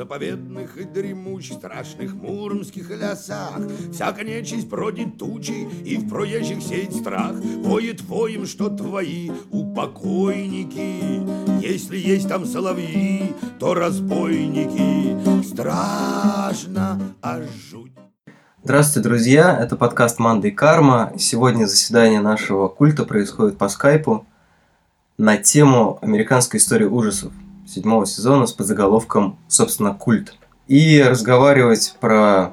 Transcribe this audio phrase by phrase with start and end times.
[0.00, 3.60] заповедных и дремучих страшных муромских лесах.
[3.92, 7.32] Всяко нечисть бродит тучи, и в проезжих сеет страх.
[7.58, 11.20] Воет воем, что твои упокойники.
[11.62, 15.44] Если есть там соловьи, то разбойники.
[15.46, 17.92] Страшно, а жуть
[18.64, 19.54] Здравствуйте, друзья!
[19.60, 21.12] Это подкаст «Манда и карма».
[21.18, 24.24] Сегодня заседание нашего культа происходит по скайпу
[25.18, 27.34] на тему американской истории ужасов
[27.70, 30.34] седьмого сезона с подзаголовком, собственно, «Культ».
[30.66, 32.50] И разговаривать про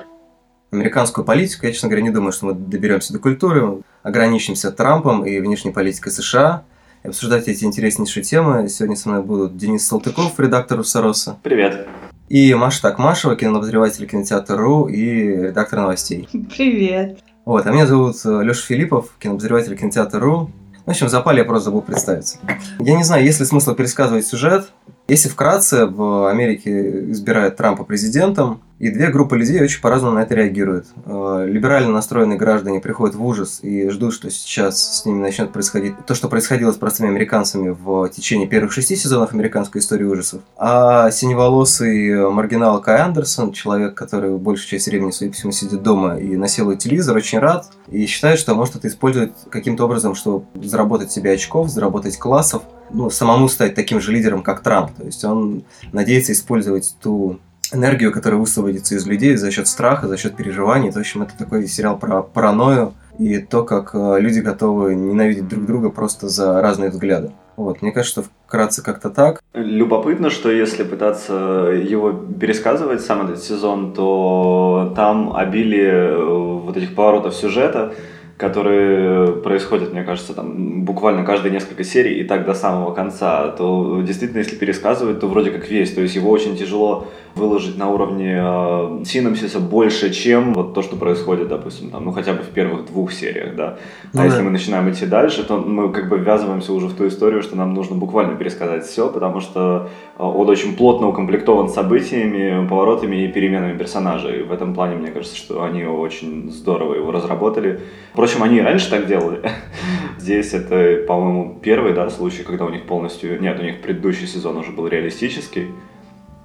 [0.71, 3.81] американскую политику, я, честно говоря, не думаю, что мы доберемся до культуры.
[4.03, 6.63] Ограничимся Трампом и внешней политикой США.
[7.03, 11.37] И обсуждать эти интереснейшие темы сегодня со мной будут Денис Салтыков, редактор Усароса.
[11.43, 11.87] Привет.
[12.29, 15.03] И Маша Такмашева, кинообозреватель кинотеатра.ру и
[15.47, 16.27] редактор новостей.
[16.55, 17.19] Привет.
[17.45, 20.51] Вот, а меня зовут э, Леша Филиппов, кинообозреватель кинотеатра.ру.
[20.85, 22.39] В общем, в запале я просто забыл представиться.
[22.79, 24.69] Я не знаю, есть ли смысл пересказывать сюжет.
[25.07, 30.35] Если вкратце, в Америке избирают Трампа президентом, и две группы людей очень по-разному на это
[30.35, 30.87] реагируют.
[31.05, 35.93] Э, либерально настроенные граждане приходят в ужас и ждут, что сейчас с ними начнет происходить
[36.05, 40.41] то, что происходило с простыми американцами в течение первых шести сезонов американской истории ужасов.
[40.57, 46.17] А синеволосый маргинал Кай Андерсон, человек, который большую часть времени, судя по всему, сидит дома
[46.17, 51.11] и насилует телевизор, очень рад и считает, что может это использовать каким-то образом, чтобы заработать
[51.11, 54.91] себе очков, заработать классов, ну, самому стать таким же лидером, как Трамп.
[54.91, 57.39] То есть он надеется использовать ту
[57.73, 60.91] энергию, которая высвободится из людей за счет страха, за счет переживаний.
[60.91, 65.65] В общем, это такой сериал про паранойю и то, как э, люди готовы ненавидеть друг
[65.65, 67.31] друга просто за разные взгляды.
[67.55, 69.41] Вот, мне кажется, вкратце как-то так.
[69.53, 76.93] Любопытно, что если пытаться его пересказывать, сам этот сезон, то там обилие э, вот этих
[76.93, 77.93] поворотов сюжета,
[78.37, 84.01] которые происходят, мне кажется, там буквально каждые несколько серий и так до самого конца, то
[84.03, 85.91] действительно, если пересказывать, то вроде как весь.
[85.93, 87.07] То есть его очень тяжело
[87.37, 92.33] выложить на уровне э, синопсиса больше, чем вот то, что происходит, допустим, там, ну хотя
[92.33, 93.77] бы в первых двух сериях, да.
[94.13, 97.07] А ну, если мы начинаем идти дальше, то мы как бы ввязываемся уже в ту
[97.07, 102.67] историю, что нам нужно буквально пересказать все, потому что э, он очень плотно укомплектован событиями,
[102.67, 104.43] поворотами и переменами персонажей.
[104.43, 107.79] В этом плане, мне кажется, что они очень здорово его разработали.
[108.27, 109.39] Впрочем, они и раньше так делали.
[110.17, 113.39] Здесь это, по-моему, первый да, случай, когда у них полностью...
[113.39, 115.67] Нет, у них предыдущий сезон уже был реалистический.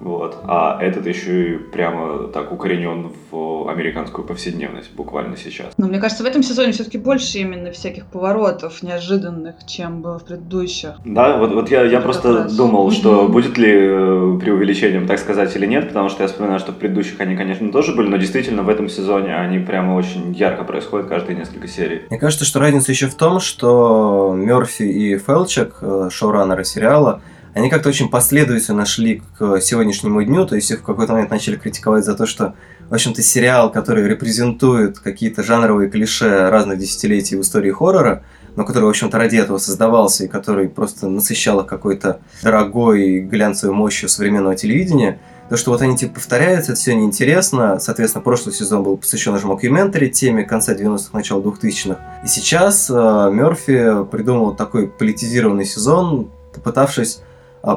[0.03, 0.37] Вот.
[0.43, 5.73] А этот еще и прямо так укоренен в американскую повседневность буквально сейчас.
[5.77, 10.25] Но мне кажется, в этом сезоне все-таки больше именно всяких поворотов неожиданных, чем было в
[10.25, 10.95] предыдущих.
[11.05, 12.55] Да, вот, вот я, я просто раз.
[12.55, 16.73] думал, что будет ли э, преувеличением, так сказать, или нет, потому что я вспоминаю, что
[16.73, 20.65] в предыдущих они, конечно, тоже были, но действительно в этом сезоне они прямо очень ярко
[20.65, 22.01] происходят каждые несколько серий.
[22.09, 27.21] Мне кажется, что разница еще в том, что Мерфи и Фэлчак, э, шоураннеры сериала,
[27.53, 31.55] они как-то очень последовательно шли к сегодняшнему дню, то есть их в какой-то момент начали
[31.55, 32.55] критиковать за то, что,
[32.89, 38.23] в общем-то, сериал, который репрезентует какие-то жанровые клише разных десятилетий в истории хоррора,
[38.55, 43.75] но который, в общем-то, ради этого создавался и который просто насыщал их какой-то дорогой глянцевой
[43.75, 45.19] мощью современного телевидения,
[45.49, 47.77] то, что вот они типа повторяются, это все неинтересно.
[47.79, 51.99] Соответственно, прошлый сезон был посвящен уже мокюментари теме конца 90-х, начала 2000-х.
[52.23, 57.21] И сейчас э, Мерфи придумал такой политизированный сезон, попытавшись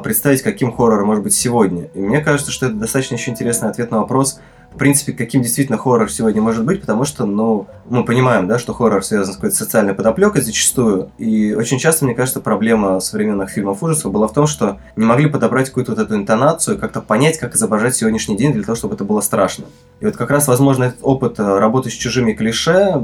[0.03, 1.89] представить, каким хоррор может быть сегодня.
[1.93, 4.39] И мне кажется, что это достаточно еще интересный ответ на вопрос,
[4.77, 8.75] в принципе, каким действительно хоррор сегодня может быть, потому что, ну, мы понимаем, да, что
[8.75, 13.81] хоррор связан с какой-то социальной подоплекой зачастую, и очень часто, мне кажется, проблема современных фильмов
[13.81, 17.55] ужасов была в том, что не могли подобрать какую-то вот эту интонацию, как-то понять, как
[17.55, 19.65] изображать сегодняшний день для того, чтобы это было страшно.
[19.99, 23.01] И вот как раз, возможно, этот опыт э, работы с чужими клише,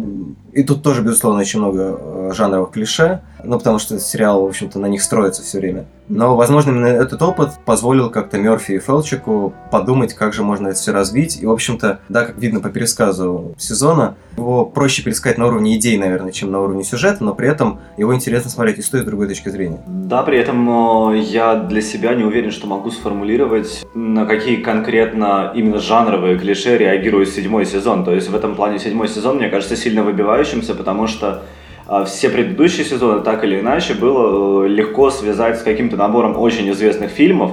[0.51, 4.79] и тут тоже, безусловно, очень много э, жанровых клише, ну, потому что сериал, в общем-то,
[4.79, 5.85] на них строится все время.
[6.07, 10.77] Но, возможно, именно этот опыт позволил как-то Мерфи и Фелчику подумать, как же можно это
[10.77, 11.41] все развить.
[11.41, 15.97] И, в общем-то, да, как видно по пересказу сезона, его проще пересказать на уровне идей,
[15.97, 19.03] наверное, чем на уровне сюжета, но при этом его интересно смотреть и с той, и
[19.03, 19.79] с другой точки зрения.
[19.87, 25.51] Да, при этом э, я для себя не уверен, что могу сформулировать, на какие конкретно
[25.55, 28.03] именно жанровые клише реагирует седьмой сезон.
[28.03, 31.43] То есть в этом плане седьмой сезон, мне кажется, сильно выбивающимся, потому что
[31.85, 36.69] а все предыдущие сезоны так или иначе было э, легко связать с каким-то набором очень
[36.71, 37.51] известных фильмов,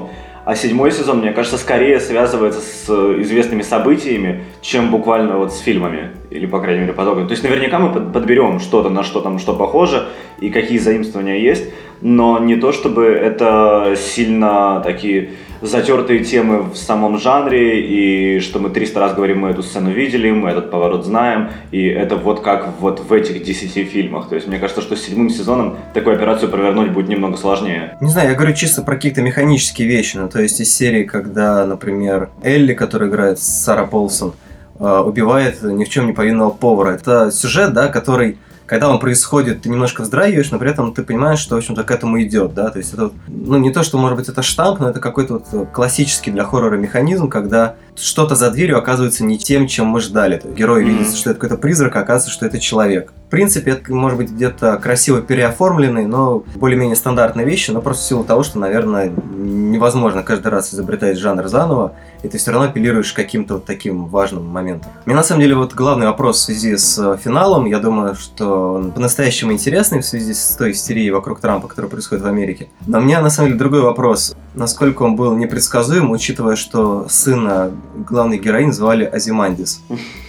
[0.50, 5.60] а седьмой сезон, мне кажется, скорее связывается с э, известными событиями, чем буквально вот с
[5.60, 6.10] фильмами.
[6.30, 7.26] Или, по крайней мере, подобное.
[7.26, 10.08] То есть наверняка мы подберем что-то, на что там что похоже,
[10.40, 11.64] и какие заимствования есть,
[12.00, 15.30] но не то, чтобы это сильно такие
[15.60, 20.30] затертые темы в самом жанре, и что мы 300 раз говорим, мы эту сцену видели,
[20.30, 24.28] мы этот поворот знаем, и это вот как вот в этих 10 фильмах.
[24.28, 27.96] То есть мне кажется, что с седьмым сезоном такую операцию провернуть будет немного сложнее.
[28.00, 31.66] Не знаю, я говорю чисто про какие-то механические вещи, ну то есть из серии, когда,
[31.66, 34.32] например, Элли, которая играет Сара Полсон,
[34.80, 36.92] убивает ни в чем не повинного повара.
[36.92, 38.38] Это сюжет, да, который
[38.70, 41.90] когда он происходит, ты немножко вздрагиваешь, но при этом ты понимаешь, что, в общем-то, к
[41.90, 44.90] этому идет, да, то есть это, ну, не то, что, может быть, это штамп, но
[44.90, 49.86] это какой-то вот классический для хоррора механизм, когда что-то за дверью оказывается не тем, чем
[49.86, 50.40] мы ждали.
[50.56, 50.98] Герой mm-hmm.
[50.98, 53.12] видит, что это какой-то призрак, а оказывается, что это человек.
[53.26, 58.06] В принципе, это может быть где-то красиво переоформленный, но более-менее стандартные вещи, но просто в
[58.06, 63.12] силу того, что, наверное, невозможно каждый раз изобретать жанр заново, и ты все равно апеллируешь
[63.12, 64.90] каким-то вот таким важным моментам.
[65.06, 68.74] Мне на самом деле вот главный вопрос в связи с э, финалом, я думаю, что
[68.74, 72.68] он по-настоящему интересный в связи с той истерией вокруг Трампа, которая происходит в Америке.
[72.86, 74.34] Но у меня на самом деле другой вопрос.
[74.54, 79.82] Насколько он был непредсказуем, учитывая, что сына главной героини звали Азимандис.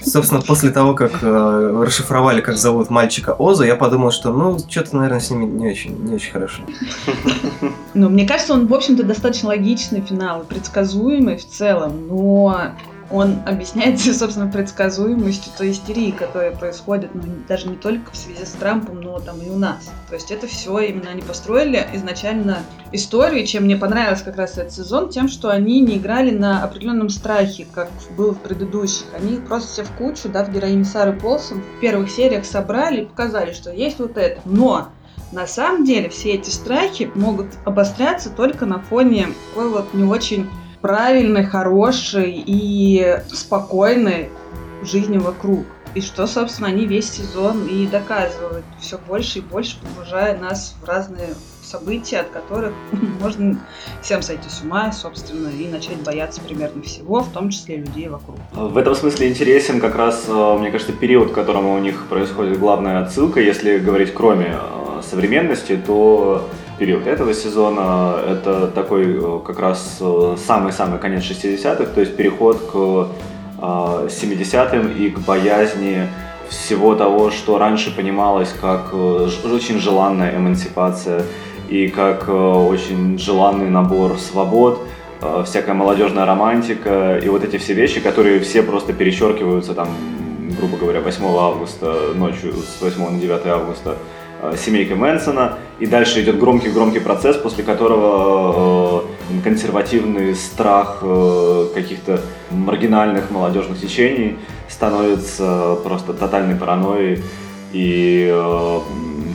[0.03, 4.95] Собственно, после того, как э, расшифровали, как зовут мальчика Оза, я подумал, что, ну, что-то,
[4.95, 6.63] наверное, с ними не очень, не очень хорошо.
[7.93, 12.71] Ну, мне кажется, он, в общем-то, достаточно логичный финал, предсказуемый в целом, но
[13.11, 18.51] он объясняется, собственно, предсказуемостью той истерии, которая происходит, ну, даже не только в связи с
[18.51, 19.91] Трампом, но там и у нас.
[20.09, 22.59] То есть это все именно они построили изначально
[22.91, 27.09] историю, чем мне понравился как раз этот сезон, тем, что они не играли на определенном
[27.09, 29.05] страхе, как было в предыдущих.
[29.15, 33.05] Они просто все в кучу, да, в героине Сары Полсон в первых сериях собрали и
[33.05, 34.41] показали, что есть вот это.
[34.45, 34.89] Но
[35.31, 40.49] на самом деле все эти страхи могут обостряться только на фоне такой вот не очень
[40.81, 44.29] правильной, хорошей и спокойной
[44.83, 45.65] жизни вокруг.
[45.93, 50.87] И что, собственно, они весь сезон и доказывают, все больше и больше погружая нас в
[50.87, 51.29] разные
[51.61, 52.73] события, от которых
[53.21, 53.59] можно
[54.01, 58.37] всем сойти с ума, собственно, и начать бояться примерно всего, в том числе людей вокруг.
[58.53, 62.57] В этом смысле интересен как раз, э, мне кажется, период, к которому у них происходит
[62.57, 63.41] главная отсылка.
[63.41, 66.49] Если говорить кроме э, современности, то
[66.81, 68.15] период этого сезона.
[68.27, 70.01] Это такой э, как раз
[70.47, 73.07] самый-самый конец 60-х, то есть переход к
[73.61, 76.07] 70-м и к боязни
[76.49, 81.23] всего того, что раньше понималось как очень желанная эмансипация
[81.69, 84.81] и как э, очень желанный набор свобод,
[85.21, 89.87] э, всякая молодежная романтика и вот эти все вещи, которые все просто перечеркиваются там,
[90.57, 93.91] грубо говоря, 8 августа, ночью с 8 на 9 августа.
[93.91, 94.20] э,
[94.57, 99.05] семейка Мэнсона, и дальше идет громкий-громкий процесс, после которого
[99.43, 101.03] консервативный страх
[101.73, 104.37] каких-то маргинальных молодежных течений
[104.69, 107.23] становится просто тотальной паранойей,
[107.73, 108.27] и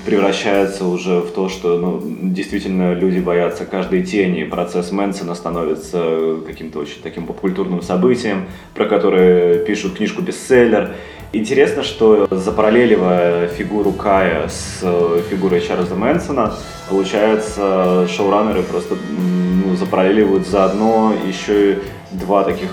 [0.07, 4.45] превращается уже в то, что ну, действительно люди боятся каждой тени.
[4.45, 10.95] Процесс Мэнсона становится каким-то очень таким попкультурным событием, про которое пишут книжку-бестселлер.
[11.33, 14.81] Интересно, что запараллеливая фигуру Кая с
[15.29, 16.55] фигурой Чарльза Мэнсона,
[16.89, 21.79] получается, шоураннеры просто ну, запараллеливают заодно еще и
[22.13, 22.71] два таких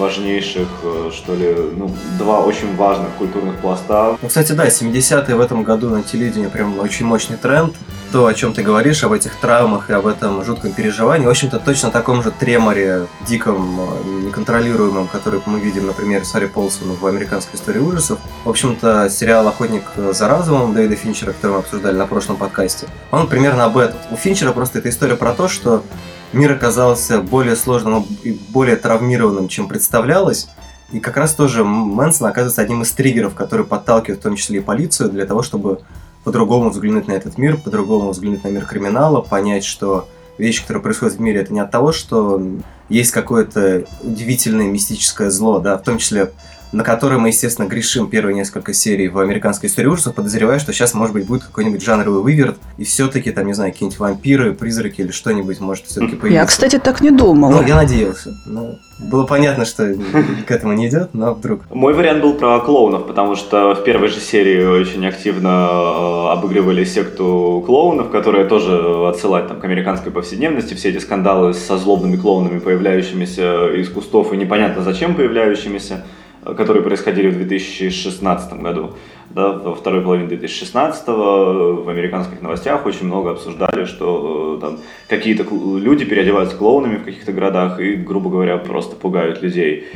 [0.00, 4.16] важнейших, э, что ли, ну, два очень важных культурных пласта.
[4.20, 7.74] Ну, кстати, да, 70-е в этом году на телевидении прям очень мощный тренд.
[8.10, 11.60] То, о чем ты говоришь, об этих травмах и об этом жутком переживании, в общем-то,
[11.60, 17.58] точно таком же треморе, диком, э, неконтролируемом, который мы видим, например, Саре Полсону в «Американской
[17.60, 18.18] истории ужасов».
[18.44, 23.28] В общем-то, сериал «Охотник за разумом» Дэвида Финчера, который мы обсуждали на прошлом подкасте, он
[23.28, 24.00] примерно об этом.
[24.10, 25.84] У Финчера просто эта история про то, что
[26.32, 30.48] мир оказался более сложным и более травмированным, чем представлялось.
[30.92, 34.62] И как раз тоже Мэнсон оказывается одним из триггеров, который подталкивает в том числе и
[34.62, 35.80] полицию для того, чтобы
[36.24, 41.16] по-другому взглянуть на этот мир, по-другому взглянуть на мир криминала, понять, что вещи, которые происходят
[41.16, 42.42] в мире, это не от того, что
[42.88, 46.32] есть какое-то удивительное мистическое зло, да, в том числе
[46.72, 50.94] на который мы, естественно, грешим первые несколько серий в американской истории ужасов, подозреваю, что сейчас,
[50.94, 55.10] может быть, будет какой-нибудь жанровый выверт, и все-таки, там, не знаю, какие-нибудь вампиры, призраки или
[55.10, 56.40] что-нибудь может все-таки появиться.
[56.40, 57.60] Я, кстати, так не думала.
[57.60, 58.34] Ну, я надеялся.
[58.46, 59.94] Но было понятно, что
[60.46, 61.62] к этому не идет, но вдруг.
[61.70, 66.84] Мой вариант был про клоунов, потому что в первой же серии очень активно э, обыгрывали
[66.84, 70.74] секту клоунов, которая тоже отсылает там, к американской повседневности.
[70.74, 76.04] Все эти скандалы со злобными клоунами, появляющимися из кустов и непонятно зачем появляющимися
[76.44, 78.94] которые происходили в 2016 году.
[79.30, 84.78] Да, во второй половине 2016 в американских новостях очень много обсуждали, что э, там
[85.08, 85.44] какие-то
[85.78, 89.86] люди переодеваются клоунами в каких-то городах и, грубо говоря, просто пугают людей.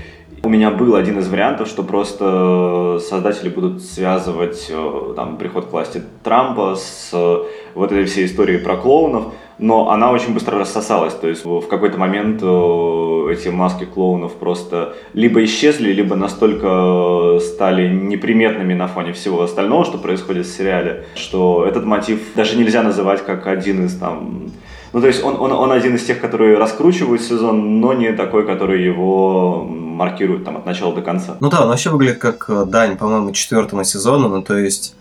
[0.45, 5.73] У меня был один из вариантов, что просто создатели будут связывать э, там, приход к
[5.73, 7.37] власти Трампа с э,
[7.75, 11.15] вот этой всей историей про клоунов, но она очень быстро рассосалась.
[11.15, 17.89] То есть в какой-то момент э, эти маски клоунов просто либо исчезли, либо настолько стали
[17.89, 23.25] неприметными на фоне всего остального, что происходит в сериале, что этот мотив даже нельзя называть
[23.25, 24.51] как один из там
[24.95, 28.47] ну, то есть он, он, он один из тех, которые раскручивают сезон, но не такой,
[28.47, 31.37] который его маркирует там от начала до конца.
[31.41, 34.95] Ну да, он вообще выглядит как э, дань, по-моему, четвертому сезону, ну то есть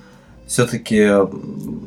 [0.48, 1.08] все-таки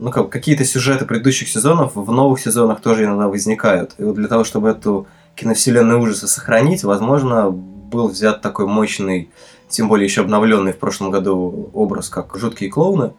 [0.01, 3.97] ну, как, какие-то сюжеты предыдущих сезонов в новых сезонах тоже иногда возникают.
[3.99, 9.31] И вот для того, чтобы эту киновселенную ужаса сохранить, возможно, был взят такой мощный,
[9.69, 13.15] тем более еще обновленный в прошлом году образ, как «Жуткие клоуны»,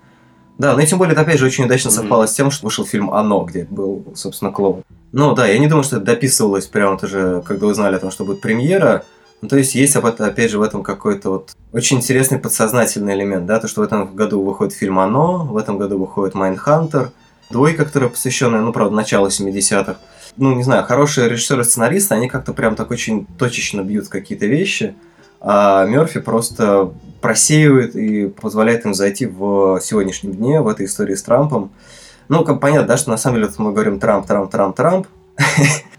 [0.57, 2.27] да, ну и тем более это опять же очень удачно совпало mm-hmm.
[2.27, 4.83] с тем, что вышел фильм «Оно», где был, собственно, клоун.
[5.11, 8.25] Ну да, я не думаю, что это дописывалось прямо тоже, когда узнали о том, что
[8.25, 9.05] будет премьера.
[9.41, 13.59] Ну, то есть есть опять же в этом какой-то вот очень интересный подсознательный элемент, да,
[13.59, 17.11] то, что в этом году выходит фильм «Оно», в этом году выходит «Mindhunter»,
[17.51, 19.97] двойка, которая посвященная, ну, правда, началу 70-х.
[20.37, 24.47] Ну, не знаю, хорошие режиссеры и сценаристы, они как-то прям так очень точечно бьют какие-то
[24.47, 24.95] вещи,
[25.39, 26.91] а Мерфи просто
[27.21, 31.71] просеивает и позволяет им зайти в сегодняшнем дне, в этой истории с Трампом.
[32.29, 35.07] Ну, как понятно, да, что на самом деле мы говорим Трамп, Трамп, Трамп, Трамп,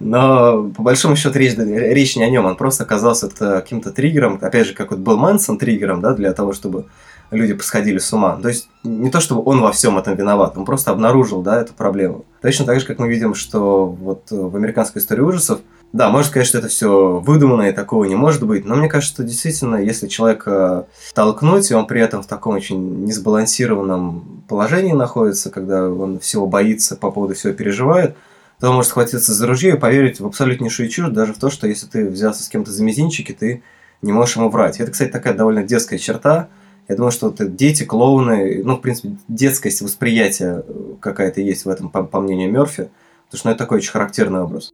[0.01, 4.67] но по большому счету речь, речь не о нем, он просто оказался каким-то триггером, опять
[4.67, 6.87] же, как вот был Мэнсон триггером, да, для того, чтобы
[7.31, 8.39] люди посходили с ума.
[8.41, 11.75] То есть не то, чтобы он во всем этом виноват, он просто обнаружил, да, эту
[11.75, 12.25] проблему.
[12.43, 15.61] Точно так же, как мы видим, что вот в американской истории ужасов
[15.93, 19.15] да, можно сказать, что это все выдумано и такого не может быть, но мне кажется,
[19.15, 25.51] что действительно, если человека толкнуть, и он при этом в таком очень несбалансированном положении находится,
[25.51, 28.17] когда он всего боится, по поводу всего переживает,
[28.61, 31.67] то он может схватиться за ружье и поверить в абсолютнейшую чушь, даже в то, что
[31.67, 33.63] если ты взялся с кем-то за мизинчики, ты
[34.03, 34.81] не можешь ему врать.
[34.81, 36.49] Это, кстати, такая довольно детская черта.
[36.89, 40.65] Я думаю, что вот дети, клоуны, ну, в принципе, детскость восприятия
[41.01, 42.91] какая-то есть в этом, по, по мнению Мерфи,
[43.27, 44.73] потому что ну, это такой очень характерный образ.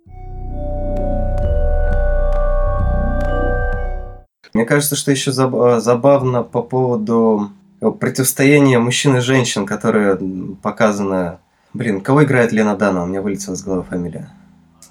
[4.54, 10.16] Мне кажется, что еще э, забавно по поводу э, противостояния мужчин и женщин, которое
[10.62, 11.40] показано...
[11.73, 13.02] Блин, кого играет Лена Дана?
[13.02, 14.30] У меня вылетела из головы фамилия.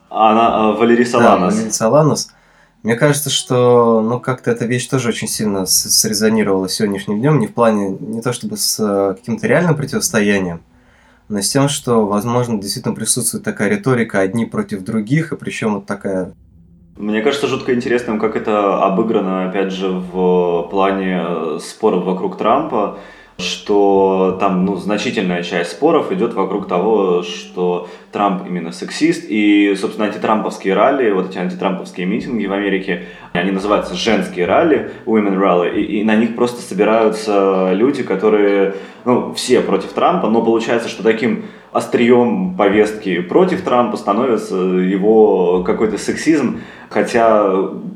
[0.09, 1.53] Она э, Валерий Саланос.
[1.53, 2.31] Да, Валерий Саланос.
[2.83, 7.53] Мне кажется, что ну как-то эта вещь тоже очень сильно срезонировала сегодняшним днем, не в
[7.53, 10.61] плане не то чтобы с каким-то реальным противостоянием,
[11.29, 15.85] но с тем, что, возможно, действительно присутствует такая риторика одни против других, и причем вот
[15.85, 16.33] такая
[16.97, 22.99] мне кажется жутко интересным, как это обыграно, опять же, в плане э, споров вокруг Трампа,
[23.39, 30.07] что там ну, значительная часть споров идет вокруг того, что Трамп именно сексист, и, собственно,
[30.07, 35.99] антитрамповские ралли, вот эти антитрамповские митинги в Америке, они называются женские ралли, women rally, и,
[35.99, 41.45] и на них просто собираются люди, которые, ну, все против Трампа, но получается, что таким
[41.73, 47.51] острием повестки против Трампа становится его какой-то сексизм, хотя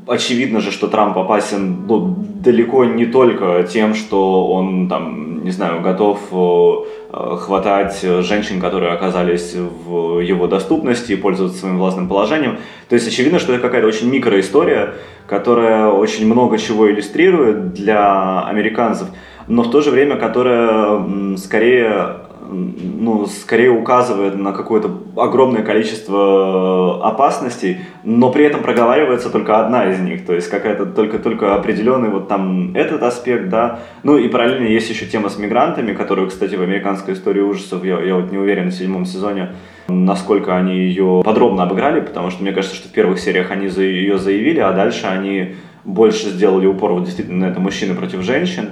[0.06, 5.80] очевидно же, что Трамп опасен ну, далеко не только тем, что он там, не знаю,
[5.80, 12.58] готов э, хватать женщин, которые оказались в его доступности и пользоваться своим властным положением.
[12.88, 14.94] То есть очевидно, что это какая-то очень микроистория,
[15.28, 19.08] которая очень много чего иллюстрирует для американцев,
[19.46, 27.78] но в то же время которая скорее ну, скорее указывает на какое-то огромное количество опасностей,
[28.04, 32.28] но при этом проговаривается только одна из них, то есть какая-то только, только определенный вот
[32.28, 33.80] там этот аспект, да.
[34.02, 38.00] Ну и параллельно есть еще тема с мигрантами, которую, кстати, в американской истории ужасов, я,
[38.00, 39.50] я вот не уверен в седьмом сезоне,
[39.88, 43.82] насколько они ее подробно обыграли, потому что мне кажется, что в первых сериях они за
[43.82, 48.70] ее заявили, а дальше они больше сделали упор вот действительно на это мужчины против женщин.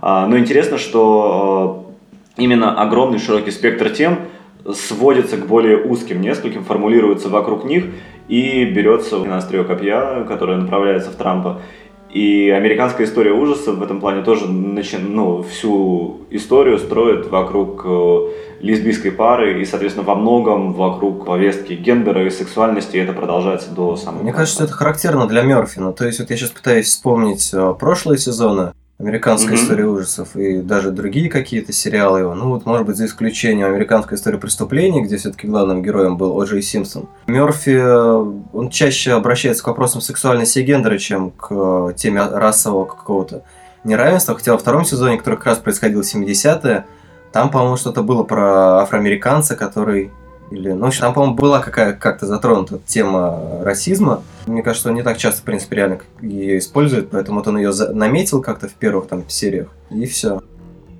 [0.00, 1.87] А, но интересно, что
[2.38, 4.20] именно огромный широкий спектр тем
[4.72, 7.86] сводится к более узким нескольким, формулируется вокруг них
[8.28, 11.60] и берется на острие копья, которое направляется в Трампа.
[12.10, 18.18] И американская история ужасов в этом плане тоже начин, ну, всю историю строит вокруг э,
[18.60, 23.96] лесбийской пары и, соответственно, во многом вокруг повестки гендера и сексуальности, и это продолжается до
[23.96, 24.38] самого Мне конца.
[24.44, 25.92] кажется, это характерно для Мерфина.
[25.92, 29.62] То есть, вот я сейчас пытаюсь вспомнить э, прошлые сезоны, Американская mm-hmm.
[29.62, 32.34] история ужасов и даже другие какие-то сериалы его.
[32.34, 36.44] Ну вот, может быть, за исключением Американской истории преступлений, где все-таки главным героем был О.
[36.44, 37.08] Джей Симпсон.
[37.28, 43.44] Мерфи, он чаще обращается к вопросам сексуальности и гендера, чем к э, теме расового какого-то
[43.84, 44.34] неравенства.
[44.34, 46.84] Хотя во втором сезоне, который как раз происходил в 70-е,
[47.30, 50.10] там, по-моему, что-то было про афроамериканца, который
[50.50, 54.22] или, ну, там, по-моему, была какая как-то затронута тема расизма.
[54.46, 57.72] Мне кажется, он не так часто, в принципе, реально ее использует, поэтому вот он ее
[57.92, 60.40] наметил как-то в первых там сериях, и все.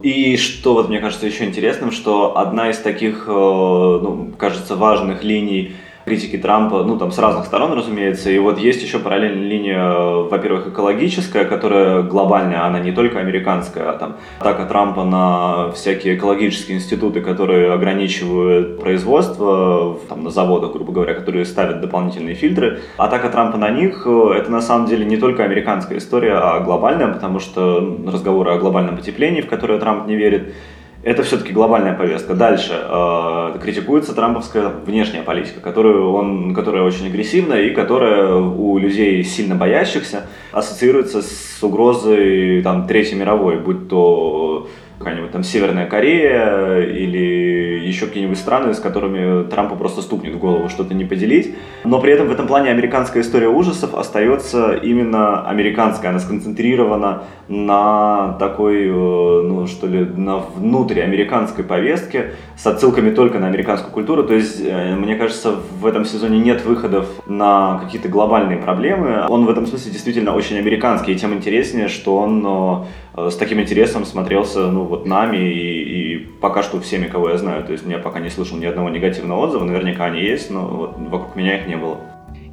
[0.03, 5.25] И что вот мне кажется еще интересным, что одна из таких, э, ну, кажется, важных
[5.25, 5.73] линий
[6.09, 8.31] критики Трампа, ну, там, с разных сторон, разумеется.
[8.31, 9.91] И вот есть еще параллельная линия,
[10.23, 16.79] во-первых, экологическая, которая глобальная, она не только американская, а там атака Трампа на всякие экологические
[16.79, 22.81] институты, которые ограничивают производство, там, на заводах, грубо говоря, которые ставят дополнительные фильтры.
[22.97, 27.39] Атака Трампа на них, это на самом деле не только американская история, а глобальная, потому
[27.39, 30.55] что разговоры о глобальном потеплении, в которое Трамп не верит,
[31.03, 32.35] это все-таки глобальная повестка.
[32.35, 39.23] Дальше э, критикуется трамповская внешняя политика, которую он, которая очень агрессивная и которая у людей
[39.23, 47.87] сильно боящихся ассоциируется с угрозой там, Третьей мировой, будь то какая-нибудь там Северная Корея или
[47.87, 51.55] еще какие-нибудь страны, с которыми Трампу просто стукнет в голову что-то не поделить.
[51.85, 56.11] Но при этом в этом плане американская история ужасов остается именно американская.
[56.11, 63.47] Она сконцентрирована на такой, э, ну что ли, на внутриамериканской повестке с отсылками только на
[63.47, 64.25] американскую культуру.
[64.25, 69.27] То есть, э, мне кажется, в этом сезоне нет выходов на какие-то глобальные проблемы.
[69.29, 72.85] Он в этом смысле действительно очень американский, и тем интереснее, что он э,
[73.31, 77.65] с таким интересом смотрелся ну, вот нами и, и пока что всеми, кого я знаю.
[77.65, 80.97] То есть я пока не слышал ни одного негативного отзыва, наверняка они есть, но вот
[80.99, 81.99] вокруг меня их не было.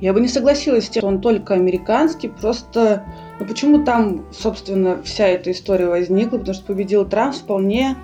[0.02, 3.04] Я бы не согласилась с тем, что он только американский, просто
[3.40, 7.96] ну, почему там, собственно, вся эта история возникла, потому что победил Трамп вполне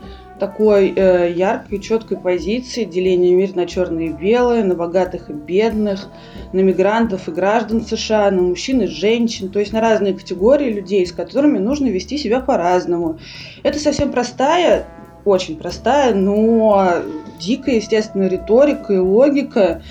[0.41, 6.07] такой э, яркой, четкой позиции деления мира на черные и белые, на богатых и бедных,
[6.51, 11.05] на мигрантов и граждан США, на мужчин и женщин, то есть на разные категории людей,
[11.05, 13.19] с которыми нужно вести себя по-разному.
[13.62, 14.88] Это совсем простая,
[15.25, 16.91] очень простая, но
[17.39, 19.83] дикая, естественно, риторика и логика,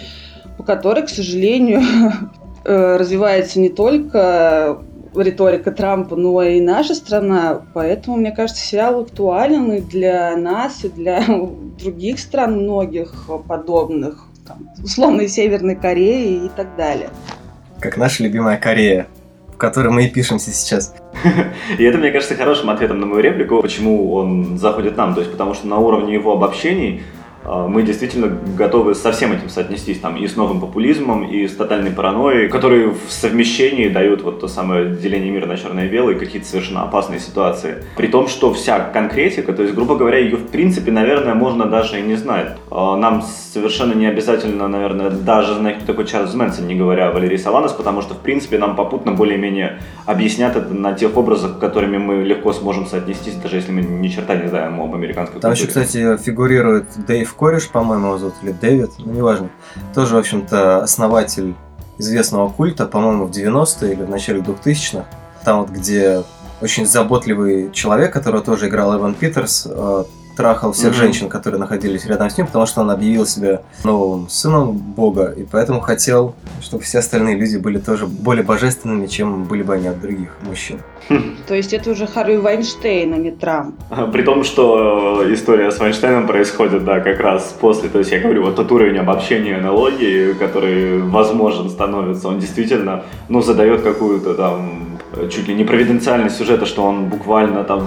[0.57, 1.81] по которой, к сожалению,
[2.65, 4.83] э, развивается не только
[5.15, 7.63] риторика Трампа, но и наша страна.
[7.75, 11.23] Поэтому, мне кажется, сериал актуален и для нас, и для
[11.79, 17.11] других стран многих подобных, там, условно, Северной Кореи и так далее.
[17.81, 19.07] Как наша любимая Корея,
[19.53, 20.95] в которой мы и пишемся сейчас.
[21.79, 25.15] И это, мне кажется, хорошим ответом на мою реплику, почему он заходит нам.
[25.15, 29.49] То есть, потому что на уровне его обобщений а, мы действительно готовы со всем этим
[29.49, 34.41] соотнестись, там, и с новым популизмом, и с тотальной паранойей, которые в совмещении дают вот
[34.41, 37.85] то самое деление мира на черное и белое, и какие-то совершенно опасные ситуации.
[37.97, 41.99] При том, что вся конкретика, то есть, грубо говоря, ее в принципе, наверное, можно даже
[41.99, 42.57] и не знать.
[42.71, 47.13] А, нам совершенно не обязательно, наверное, даже знать, кто такой Чарльз Мэнсон, не говоря о
[47.13, 51.99] Валерии Саланос, потому что, в принципе, нам попутно более-менее объяснят это на тех образах, которыми
[51.99, 55.69] мы легко сможем соотнестись, даже если мы ни черта не знаем об американской Там культуре.
[55.71, 59.51] еще, кстати, фигурирует Дэйв Дэйв Кореш, по-моему, его зовут, или Дэвид, ну, неважно.
[59.95, 61.55] Тоже, в общем-то, основатель
[61.99, 65.05] известного культа, по-моему, в 90-е или в начале 2000-х.
[65.45, 66.23] Там вот, где
[66.61, 70.05] очень заботливый человек, которого тоже играл Эван Питерс, э,
[70.41, 70.97] трахал всех mm-hmm.
[70.97, 75.45] женщин, которые находились рядом с ним, потому что он объявил себя новым сыном Бога, и
[75.45, 80.01] поэтому хотел, чтобы все остальные люди были тоже более божественными, чем были бы они от
[80.01, 80.81] других мужчин.
[81.47, 83.75] То есть это уже Харви Вайнштейн, а не Трамп.
[84.13, 87.89] При том, что э, история с Вайнштейном происходит, да, как раз после.
[87.89, 93.43] То есть я говорю, вот тот уровень обобщения аналогии, который возможен становится, он действительно, ну,
[93.43, 94.99] задает какую-то там
[95.31, 97.83] чуть ли не провиденциальность сюжета, что он буквально там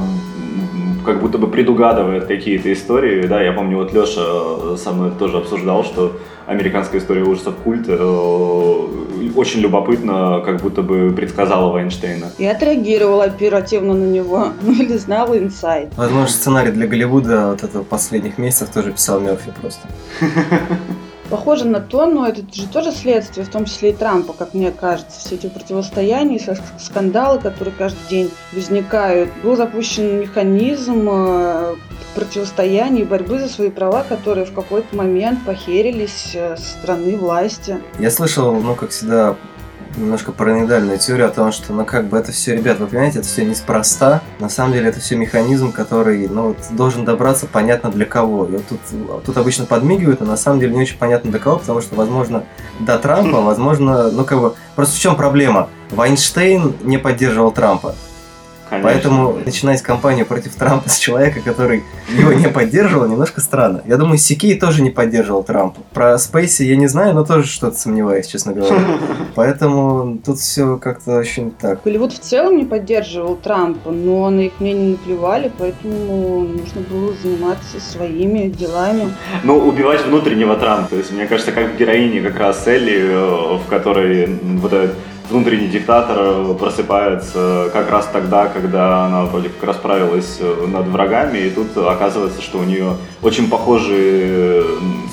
[1.03, 3.27] как будто бы предугадывает какие-то истории.
[3.27, 7.85] Да, я помню, вот Леша э, со мной тоже обсуждал, что американская история ужасов культ
[7.87, 8.83] э,
[9.35, 12.31] очень любопытно, как будто бы предсказала Вайнштейна.
[12.37, 15.93] Я отреагировала оперативно на него, ну или знала инсайт.
[15.95, 19.87] Возможно, сценарий для Голливуда вот этого последних месяцев тоже писал Мерфи просто.
[21.33, 24.69] Похоже на то, но это же тоже следствие, в том числе и Трампа, как мне
[24.69, 25.19] кажется.
[25.19, 26.39] Все эти противостояния,
[26.77, 29.31] скандалы, которые каждый день возникают.
[29.41, 31.73] Был запущен механизм э,
[32.13, 37.79] противостояния и борьбы за свои права, которые в какой-то момент похерились э, со стороны власти.
[37.97, 39.35] Я слышал, ну, как всегда,
[39.97, 43.27] немножко параноидальную теорию о том, что, ну, как бы это все, ребят, вы понимаете, это
[43.27, 44.21] все неспроста.
[44.39, 48.45] На самом деле это все механизм, который, ну, вот, должен добраться понятно для кого.
[48.45, 48.79] И вот тут,
[49.25, 52.43] тут обычно подмигивают, а на самом деле не очень понятно для кого, потому что, возможно,
[52.79, 55.69] до Трампа, возможно, ну, как бы, просто в чем проблема?
[55.91, 57.95] Вайнштейн не поддерживал Трампа.
[58.73, 58.89] Конечно.
[58.89, 63.81] Поэтому начинать кампанию против Трампа с человека, который его не поддерживал, немножко странно.
[63.85, 65.81] Я думаю, Сикей тоже не поддерживал Трампа.
[65.93, 68.75] Про Спейси я не знаю, но тоже что-то сомневаюсь, честно говоря.
[69.35, 71.83] Поэтому тут все как-то очень так.
[71.83, 77.79] Голливуд в целом не поддерживал Трампа, но на их мнение наплевали, поэтому нужно было заниматься
[77.79, 79.13] своими делами.
[79.43, 80.89] Ну, убивать внутреннего Трампа.
[80.89, 84.95] То есть, мне кажется, как в героине как раз Элли, э, в которой вот этот
[85.33, 91.49] внутренний диктатор просыпается как раз тогда, когда она вроде как расправилась э, над врагами, и
[91.49, 94.63] тут оказывается, что у нее очень похожие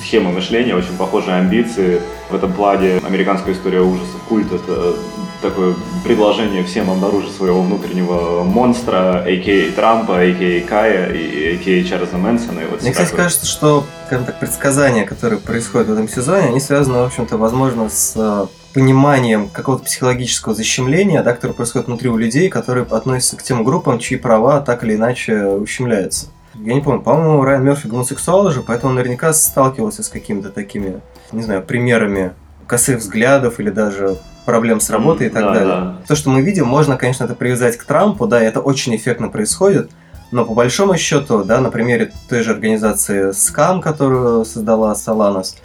[0.03, 2.01] схемы мышления, очень похожие амбиции.
[2.29, 4.93] В этом плане американская история ужасов, культ— это
[5.41, 9.71] такое предложение всем обнаружить своего внутреннего монстра, а.к.а.
[9.75, 10.67] Трампа, а.к.а.
[10.67, 11.83] Кая и а.к.а.
[11.89, 12.59] Чарльза Мэнсона.
[12.61, 16.59] И вот Мне, кстати, кажется, что, скажем так, предсказания, которые происходят в этом сезоне, они
[16.59, 22.17] связаны, в общем-то, возможно, с э, пониманием какого-то психологического защемления, да, которое происходит внутри у
[22.17, 26.27] людей, которые относятся к тем группам, чьи права так или иначе ущемляются.
[26.55, 31.01] Я не помню, по-моему, Райан Мерфи гомосексуал же, поэтому он наверняка сталкивался с какими-то такими,
[31.31, 32.33] не знаю, примерами
[32.67, 35.75] косых взглядов или даже проблем с работой mm, и так да, далее.
[35.75, 35.97] Да.
[36.07, 39.29] То, что мы видим, можно, конечно, это привязать к Трампу, да, и это очень эффектно
[39.29, 39.91] происходит,
[40.31, 45.57] но по большому счету, да, на примере той же организации Scam, которую создала Соланос,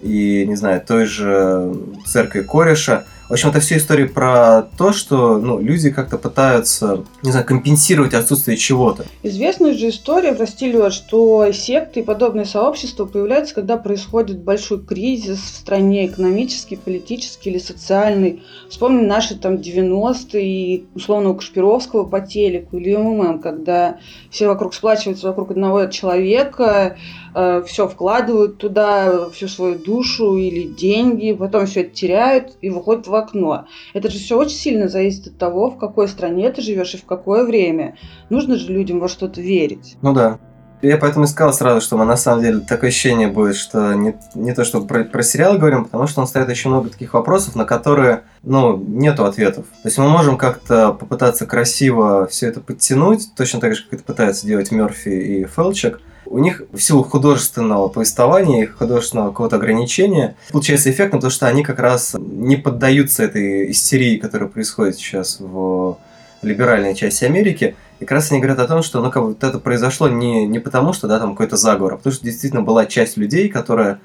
[0.00, 1.74] и, не знаю, той же
[2.06, 7.30] церкви Кореша, в общем, это все истории про то, что ну, люди как-то пытаются, не
[7.30, 9.06] знаю, компенсировать отсутствие чего-то.
[9.22, 15.38] Известная же история, прости, Лёш, что секты и подобные сообщества появляются, когда происходит большой кризис
[15.38, 18.42] в стране, экономический, политический или социальный.
[18.68, 23.98] Вспомни наши там 90-е и условно у Кашпировского по телеку или МММ, когда
[24.30, 26.98] все вокруг сплачиваются вокруг одного человека,
[27.34, 33.06] э, все вкладывают туда, всю свою душу или деньги, потом все это теряют и выходят
[33.06, 33.66] в в окно.
[33.92, 37.04] Это же все очень сильно зависит от того, в какой стране ты живешь и в
[37.04, 37.96] какое время.
[38.28, 39.96] Нужно же людям во что-то верить.
[40.02, 40.40] Ну да.
[40.84, 44.52] Я поэтому и сказал сразу, что на самом деле такое ощущение будет, что не, не
[44.52, 47.64] то, что про, про сериал говорим, потому что он ставит очень много таких вопросов, на
[47.64, 49.64] которые, ну, нету ответов.
[49.82, 54.02] То есть мы можем как-то попытаться красиво все это подтянуть, точно так же, как это
[54.04, 60.36] пытаются делать Мерфи и Фелчик, у них в силу художественного повествования и художественного какого-то ограничения
[60.50, 65.98] получается эффектно, потому что они как раз не поддаются этой истерии, которая происходит сейчас в
[66.44, 67.76] либеральной части Америки.
[68.00, 70.46] И как раз они говорят о том, что ну, как бы, вот это произошло не,
[70.46, 74.00] не потому, что да, там какой-то заговор, а потому что действительно была часть людей, которая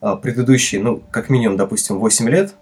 [0.00, 2.54] а, предыдущие, ну, как минимум, допустим, 8 лет,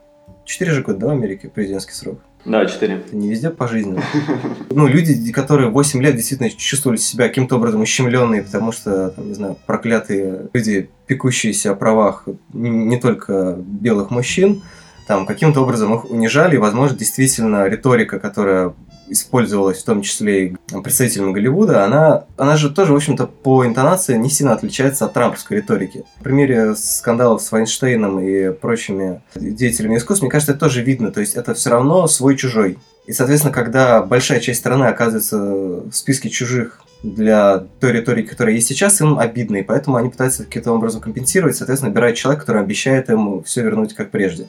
[0.45, 2.95] 4 же года, да, в Америке президентский срок, да, 4.
[2.95, 4.03] Это не везде пожизненно.
[4.71, 9.35] Ну, люди, которые 8 лет действительно чувствовали себя каким-то образом ущемленные, потому что, там, не
[9.35, 14.63] знаю, проклятые люди, пекущиеся о правах не только белых мужчин,
[15.07, 18.75] там каким-то образом их унижали, и, возможно, действительно риторика, которая
[19.11, 24.17] использовалась в том числе и представителями Голливуда, она, она же тоже, в общем-то, по интонации
[24.17, 26.05] не сильно отличается от трамповской риторики.
[26.21, 31.11] В примере скандалов с Вайнштейном и прочими деятелями искусства, мне кажется, это тоже видно.
[31.11, 32.79] То есть это все равно свой-чужой.
[33.07, 38.69] И, соответственно, когда большая часть страны оказывается в списке чужих для той риторики, которая есть
[38.69, 43.11] сейчас, им обидно, и поэтому они пытаются каким-то образом компенсировать, соответственно, набирают человека, который обещает
[43.11, 44.49] им все вернуть как прежде.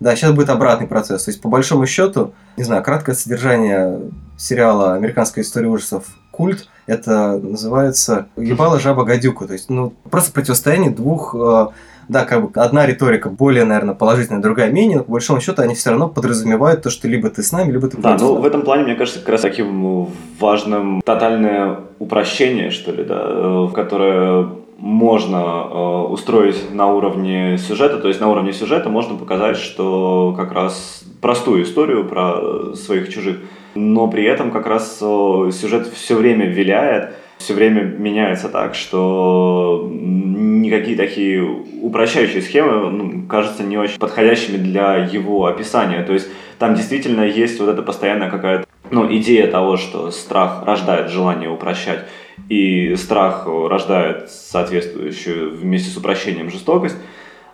[0.00, 1.24] Да, сейчас будет обратный процесс.
[1.24, 4.00] То есть, по большому счету, не знаю, краткое содержание
[4.36, 6.04] сериала «Американская история ужасов.
[6.30, 9.46] Культ» это называется «Ебала жаба гадюку».
[9.46, 11.68] То есть, ну, просто противостояние двух э,
[12.08, 15.74] да, как бы одна риторика более, наверное, положительная, другая менее, но по большому счету они
[15.74, 18.62] все равно подразумевают то, что либо ты с нами, либо ты Да, ну в этом
[18.62, 24.48] плане, мне кажется, как раз таким важным тотальное упрощение, что ли, да, э, в которое
[24.78, 25.78] можно э,
[26.10, 31.62] устроить на уровне сюжета, то есть на уровне сюжета можно показать, что как раз простую
[31.64, 33.38] историю про своих чужих,
[33.74, 39.88] но при этом как раз э, сюжет все время виляет, все время меняется так, что
[39.90, 41.42] никакие такие
[41.82, 46.02] упрощающие схемы ну, кажутся не очень подходящими для его описания.
[46.02, 51.10] То есть там действительно есть вот эта постоянная какая-то ну, идея того, что страх рождает
[51.10, 52.00] желание упрощать
[52.48, 56.96] и страх рождает соответствующую вместе с упрощением жестокость.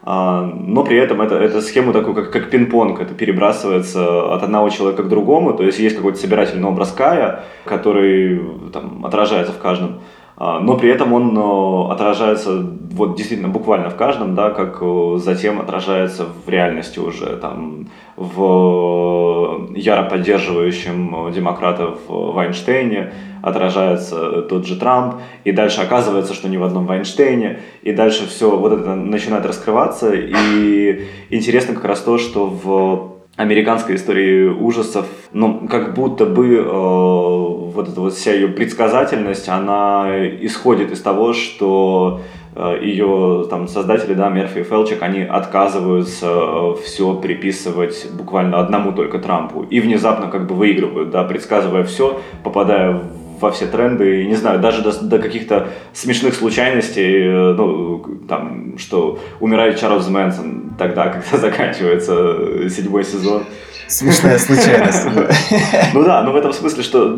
[0.05, 4.69] А, но при этом это, это схема такую, как, как пинг-понг, это перебрасывается от одного
[4.69, 8.41] человека к другому, то есть есть какой-то собирательный образ Кая, который
[8.73, 10.01] там, отражается в каждом,
[10.39, 15.61] но при этом он э, отражается вот действительно буквально в каждом, да, как э, затем
[15.61, 25.53] отражается в реальности уже там в яро поддерживающем демократов Вайнштейне, отражается тот же Трамп, и
[25.53, 31.05] дальше оказывается, что не в одном Вайнштейне, и дальше все вот это начинает раскрываться, и
[31.31, 37.89] интересно как раз то, что в американской истории ужасов, ну, как будто бы э, вот
[37.89, 40.07] эта вот вся ее предсказательность, она
[40.41, 42.21] исходит из того, что
[42.55, 48.93] э, ее там создатели, да, Мерфи и Фелчик, они отказываются э, все приписывать буквально одному
[48.93, 49.63] только Трампу.
[49.63, 53.01] И внезапно как бы выигрывают, да, предсказывая все, попадая
[53.43, 58.79] во все тренды, и не знаю, даже до, до каких-то смешных случайностей, э, ну, там,
[58.79, 63.43] что умирает Чарльз Мэнсон тогда, когда заканчивается седьмой сезон.
[63.89, 65.07] Смешная случайность.
[65.95, 67.09] Ну да, но в этом смысле, что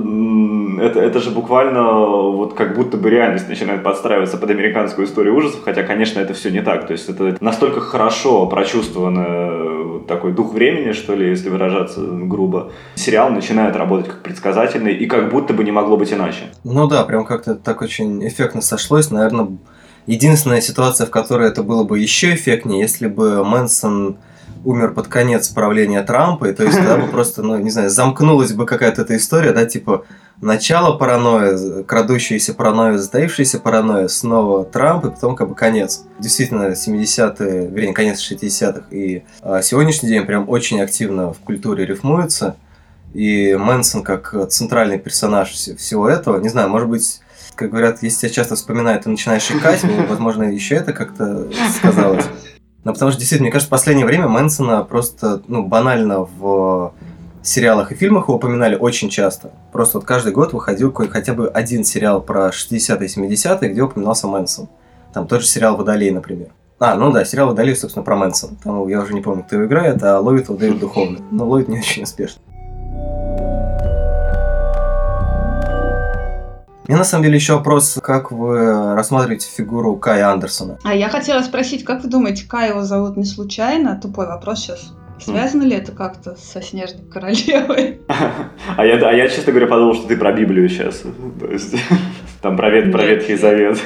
[0.81, 5.63] это, это же буквально вот как будто бы реальность начинает подстраиваться под американскую историю ужасов,
[5.65, 6.87] хотя, конечно, это все не так.
[6.87, 12.73] То есть это настолько хорошо прочувствовано такой дух времени, что ли, если выражаться грубо.
[12.95, 16.45] Сериал начинает работать как предсказательный, и как будто бы не могло быть иначе.
[16.63, 19.11] Ну да, прям как-то так очень эффектно сошлось.
[19.11, 19.49] Наверное,
[20.07, 24.17] единственная ситуация, в которой это было бы еще эффектнее, если бы Мэнсон
[24.65, 28.53] умер под конец правления Трампа, и то есть тогда бы просто, ну, не знаю, замкнулась
[28.53, 30.05] бы какая-то эта история, да, типа
[30.41, 36.05] начало паранойи, крадущаяся паранойя, затаившаяся паранойя, снова Трамп, и потом как бы конец.
[36.19, 42.57] Действительно, 70-е, вернее, конец 60-х, и а, сегодняшний день прям очень активно в культуре рифмуется,
[43.13, 47.21] и Мэнсон как центральный персонаж всего этого, не знаю, может быть,
[47.55, 51.49] как говорят, если тебя часто вспоминают, ты начинаешь икать, возможно, еще это как-то
[51.79, 52.25] сказалось.
[52.85, 56.93] Но потому что, действительно, мне кажется, в последнее время Мэнсона просто, ну, банально в
[57.43, 59.51] сериалах и фильмах его упоминали очень часто.
[59.73, 64.29] Просто вот каждый год выходил какой хотя бы один сериал про 60-е, 70-е, где упоминался
[64.29, 64.69] Мэнсон.
[65.13, 66.49] Там тот же сериал «Водолей», например.
[66.79, 68.57] А, ну да, сериал «Водолей», собственно, про Мэнсон.
[68.63, 71.21] Там, я уже не помню, кто его играет, а ловит его Дэвид Духовный.
[71.31, 72.43] Но ловит не очень успешно.
[76.87, 80.79] Мне на самом деле еще вопрос, как вы рассматриваете фигуру Кая Андерсона?
[80.85, 83.99] А я хотела спросить, как вы думаете, Кай его зовут не случайно?
[84.01, 84.93] Тупой вопрос сейчас.
[85.19, 88.01] Связано ли это как-то со Снежной Королевой?
[88.77, 91.05] А я, а я, честно говоря, подумал, что ты про Библию сейчас.
[91.41, 91.75] То есть,
[92.45, 93.81] там про, вет, про Ветхий Завет.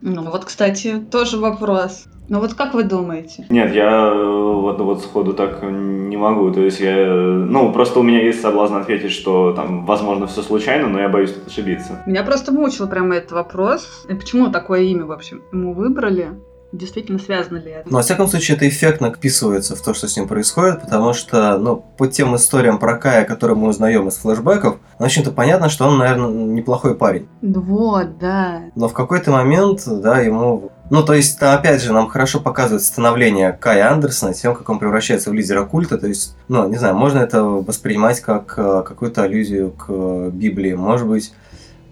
[0.00, 2.06] Ну вот, кстати, тоже вопрос.
[2.28, 3.46] Ну вот как вы думаете?
[3.48, 6.50] Нет, я э, вот, вот сходу так не могу.
[6.50, 7.06] То есть я...
[7.06, 11.32] Ну, просто у меня есть соблазн ответить, что там, возможно, все случайно, но я боюсь
[11.32, 12.02] тут ошибиться.
[12.06, 14.04] Меня просто мучил прямо этот вопрос.
[14.08, 16.30] И почему такое имя, в общем, ему выбрали?
[16.72, 17.90] Действительно связано ли это.
[17.90, 21.58] Но, во всяком случае, это эффектно вписывается в то, что с ним происходит, потому что,
[21.58, 25.68] ну, по тем историям про Кая, которые мы узнаем из флешбеков, ну, в общем-то, понятно,
[25.68, 27.28] что он, наверное, неплохой парень.
[27.42, 28.62] Вот, да.
[28.74, 30.70] Но в какой-то момент, да, ему...
[30.90, 35.30] Ну, то есть, опять же, нам хорошо показывает становление Кая Андерсона, тем, как он превращается
[35.30, 39.70] в лидера культа, то есть, ну, не знаю, можно это воспринимать как э, какую-то аллюзию
[39.70, 41.32] к э, Библии, может быть,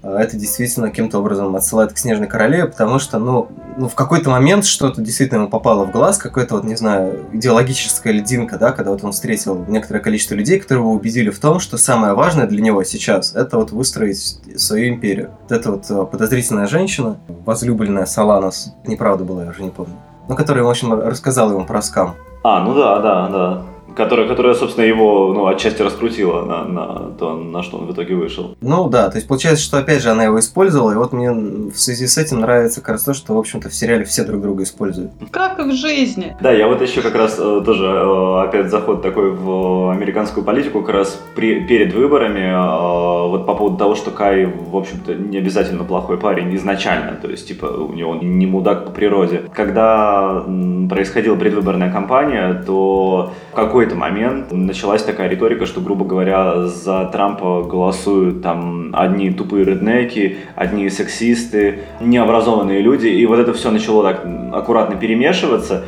[0.03, 4.65] это действительно каким-то образом отсылает к Снежной Королеве, потому что, ну, ну в какой-то момент
[4.65, 9.05] что-то действительно ему попало в глаз, какая-то вот, не знаю, идеологическая льдинка, да, когда вот
[9.05, 12.83] он встретил некоторое количество людей, которые его убедили в том, что самое важное для него
[12.85, 15.31] сейчас– это вот выстроить свою империю.
[15.43, 19.95] Вот эта вот э, подозрительная женщина, возлюбленная Саланос, неправда была, я уже не помню,
[20.29, 22.15] ну, которая, в общем, рассказала ему про скам.
[22.43, 23.63] А, ну да, да, да
[23.97, 28.15] которая, которая, собственно, его, ну, отчасти раскрутила на, на то, на что он в итоге
[28.15, 28.57] вышел.
[28.61, 31.77] Ну да, то есть получается, что опять же она его использовала, и вот мне в
[31.77, 34.63] связи с этим нравится как раз то, что, в общем-то, в сериале все друг друга
[34.63, 35.13] используют.
[35.31, 36.37] Как и в жизни.
[36.41, 40.83] Да, я вот еще как раз э, тоже э, опять заход такой в американскую политику,
[40.83, 45.39] как раз при, перед выборами, э, вот по поводу того, что Кай, в общем-то, не
[45.39, 49.43] обязательно плохой парень изначально, то есть, типа, у него он не мудак по природе.
[49.55, 50.45] Когда
[50.89, 57.63] происходила предвыборная кампания, то какой какой-то момент началась такая риторика, что, грубо говоря, за Трампа
[57.63, 64.27] голосуют там одни тупые реднеки, одни сексисты, необразованные люди, и вот это все начало так
[64.53, 65.87] аккуратно перемешиваться,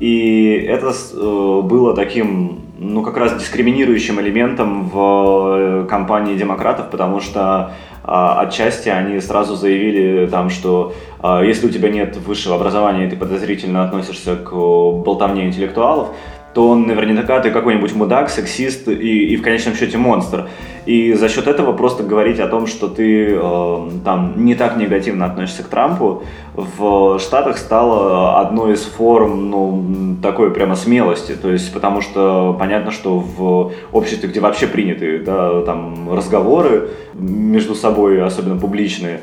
[0.00, 7.20] и это э, было таким, ну, как раз дискриминирующим элементом в э, кампании демократов, потому
[7.20, 7.72] что
[8.06, 13.16] а, отчасти они сразу заявили там, что а, если у тебя нет высшего образования ты
[13.16, 16.08] подозрительно относишься к болтовне интеллектуалов,
[16.54, 20.48] то он наверняка ты какой-нибудь мудак, сексист и, и в конечном счете монстр.
[20.86, 25.26] И за счет этого просто говорить о том, что ты э, там не так негативно
[25.26, 26.22] относишься к Трампу,
[26.54, 31.32] в Штатах стало одной из форм, ну, такой прямо смелости.
[31.32, 37.74] То есть, потому что понятно, что в обществе, где вообще приняты, да, там, разговоры между
[37.74, 39.20] собой, особенно публичные,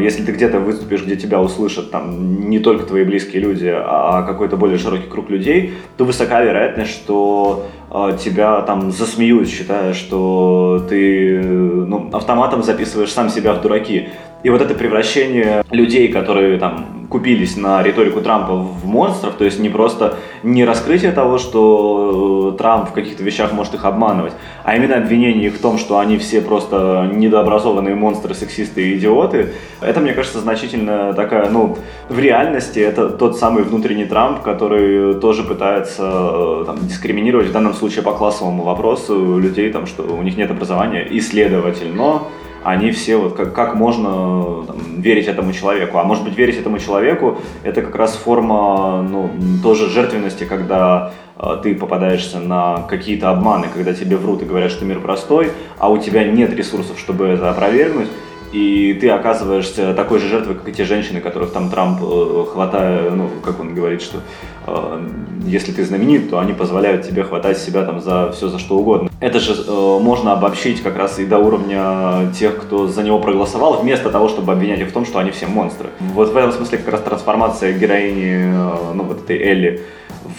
[0.00, 4.56] если ты где-то выступишь, где тебя услышат там не только твои близкие люди, а какой-то
[4.56, 11.42] более широкий круг людей, то высока вероятность, что э, тебя там засмеют, считая, что ты
[11.42, 14.08] ну, автоматом записываешь сам себя в дураки.
[14.42, 19.60] И вот это превращение людей, которые там купились на риторику Трампа в монстров, то есть
[19.60, 24.32] не просто не раскрытие того, что э, Трамп в каких-то вещах может их обманывать,
[24.64, 29.52] а именно обвинение их в том, что они все просто недообразованные монстры, сексисты и идиоты.
[29.82, 31.76] Это, мне кажется, значительно такая, ну,
[32.08, 37.74] в реальности это тот самый внутренний Трамп, который тоже пытается э, там, дискриминировать, в данном
[37.74, 42.22] случае по классовому вопросу, людей, там, что у них нет образования, и следовательно,
[42.64, 45.98] они все вот как, как можно там, верить этому человеку.
[45.98, 49.30] А может быть верить этому человеку это как раз форма ну,
[49.62, 54.84] тоже жертвенности, когда э, ты попадаешься на какие-то обманы, когда тебе врут и говорят, что
[54.84, 58.08] мир простой, а у тебя нет ресурсов, чтобы это опровергнуть
[58.52, 63.12] и ты оказываешься такой же жертвой, как и те женщины, которых там Трамп э, хватает,
[63.14, 64.18] ну, как он говорит, что
[64.66, 65.08] э,
[65.46, 69.10] если ты знаменит, то они позволяют тебе хватать себя там за все, за что угодно.
[69.20, 73.80] Это же э, можно обобщить как раз и до уровня тех, кто за него проголосовал,
[73.80, 75.88] вместо того, чтобы обвинять их в том, что они все монстры.
[76.00, 79.80] Вот в этом смысле как раз трансформация героини, э, ну, вот этой Элли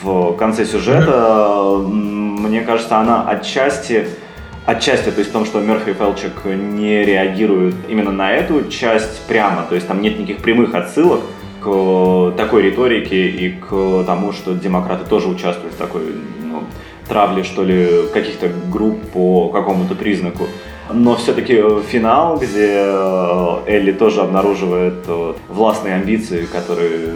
[0.04, 4.08] в конце сюжета, мне кажется, она отчасти
[4.66, 9.26] Отчасти, то есть в том, что Мерфи и Фелчик не реагируют именно на эту часть
[9.28, 11.20] прямо, то есть там нет никаких прямых отсылок
[11.60, 16.64] к такой риторике и к тому, что демократы тоже участвуют в такой ну,
[17.10, 20.46] травле, что ли, каких-то групп по какому-то признаку.
[20.94, 22.86] Но все-таки финал, где
[23.68, 25.06] Элли тоже обнаруживает
[25.50, 27.14] властные амбиции, которые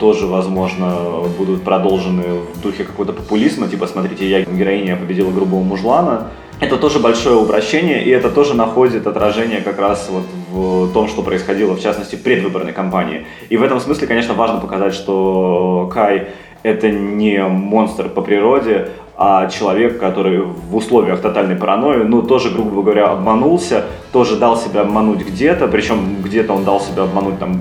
[0.00, 0.96] тоже, возможно,
[1.38, 6.30] будут продолжены в духе какого-то популизма, типа, смотрите, я героиня победила грубого мужлана,
[6.62, 11.22] это тоже большое упрощение, и это тоже находит отражение как раз вот в том, что
[11.22, 13.26] происходило, в частности, предвыборной кампании.
[13.48, 16.28] И в этом смысле, конечно, важно показать, что Кай
[16.62, 22.82] это не монстр по природе, а человек, который в условиях тотальной паранойи, ну, тоже, грубо
[22.82, 27.60] говоря, обманулся, тоже дал себя обмануть где-то, причем где-то он дал себя обмануть там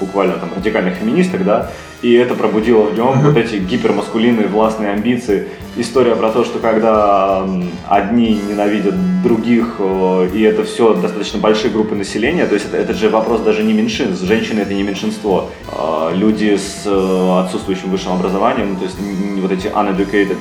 [0.00, 1.70] буквально там радикальных феминисток, да,
[2.04, 5.48] и это пробудило в нем вот эти гипермаскулинные властные амбиции.
[5.76, 7.48] История про то, что когда
[7.88, 12.92] одни ненавидят других, э, и это все достаточно большие группы населения, то есть это, это
[12.92, 15.48] же вопрос даже не меньшинств, женщины это не меньшинство.
[15.72, 18.96] А люди с э, отсутствующим высшим образованием, то есть
[19.40, 20.36] вот эти uneducated,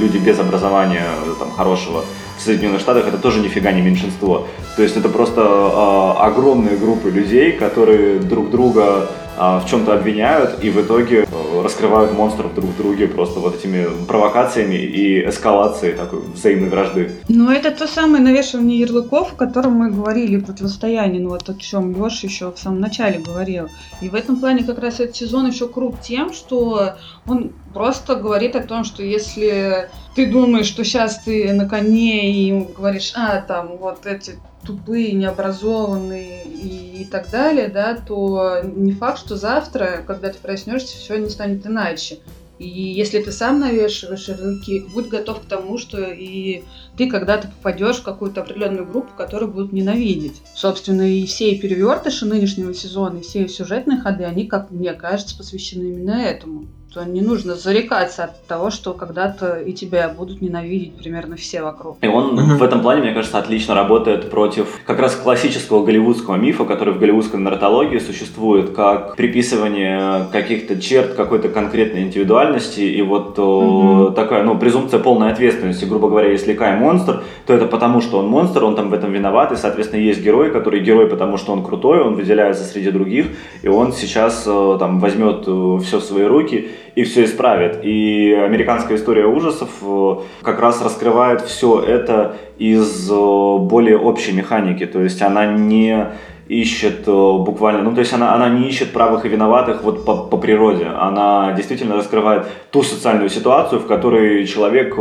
[0.00, 1.04] люди без образования
[1.40, 2.04] там, хорошего,
[2.38, 4.46] в Соединенных Штатах это тоже нифига не меньшинство.
[4.76, 10.62] То есть это просто э, огромные группы людей, которые друг друга а, в чем-то обвиняют
[10.62, 15.94] и в итоге э, раскрывают монстров друг в друге просто вот этими провокациями и эскалацией
[15.94, 17.12] такой взаимной вражды.
[17.28, 21.92] Ну, это то самое навешивание ярлыков, о котором мы говорили, противостояние, ну вот о чем
[21.92, 23.68] Леша еще в самом начале говорил.
[24.00, 26.94] И в этом плане как раз этот сезон еще крут тем, что
[27.26, 32.66] он просто говорит о том, что если ты думаешь, что сейчас ты на коне и
[32.76, 39.18] говоришь, а, там, вот эти тупые, необразованные и, и так далее, да, то не факт,
[39.18, 42.18] что завтра, когда ты проснешься, все не станет иначе.
[42.58, 46.62] И если ты сам навешиваешь ярлыки, будь готов к тому, что и
[46.96, 50.40] ты когда-то попадешь в какую-то определенную группу, которую будут ненавидеть.
[50.54, 55.88] Собственно, и все перевертыши нынешнего сезона, и все сюжетные ходы, они, как мне кажется, посвящены
[55.88, 56.68] именно этому то
[57.06, 61.96] не нужно зарекаться от того, что когда-то и тебя будут ненавидеть примерно все вокруг.
[62.02, 66.64] И он в этом плане, мне кажется, отлично работает против как раз классического голливудского мифа,
[66.64, 74.14] который в голливудской нарратологии существует как приписывание каких-то черт какой-то конкретной индивидуальности и вот mm-hmm.
[74.14, 75.84] такая, ну, презумпция полной ответственности.
[75.84, 79.12] Грубо говоря, если Кай монстр, то это потому, что он монстр, он там в этом
[79.12, 83.26] виноват, и, соответственно, есть герой, который герой, потому что он крутой, он выделяется среди других,
[83.62, 87.80] и он сейчас э, там возьмет э, все в свои руки и все исправит.
[87.82, 94.86] И американская история ужасов э, как раз раскрывает все это из более общей механики.
[94.86, 96.12] То есть она не
[96.52, 100.16] ищет э, буквально, ну то есть она, она не ищет правых и виноватых вот по,
[100.16, 104.94] по природе, она действительно раскрывает ту социальную ситуацию, в которой человек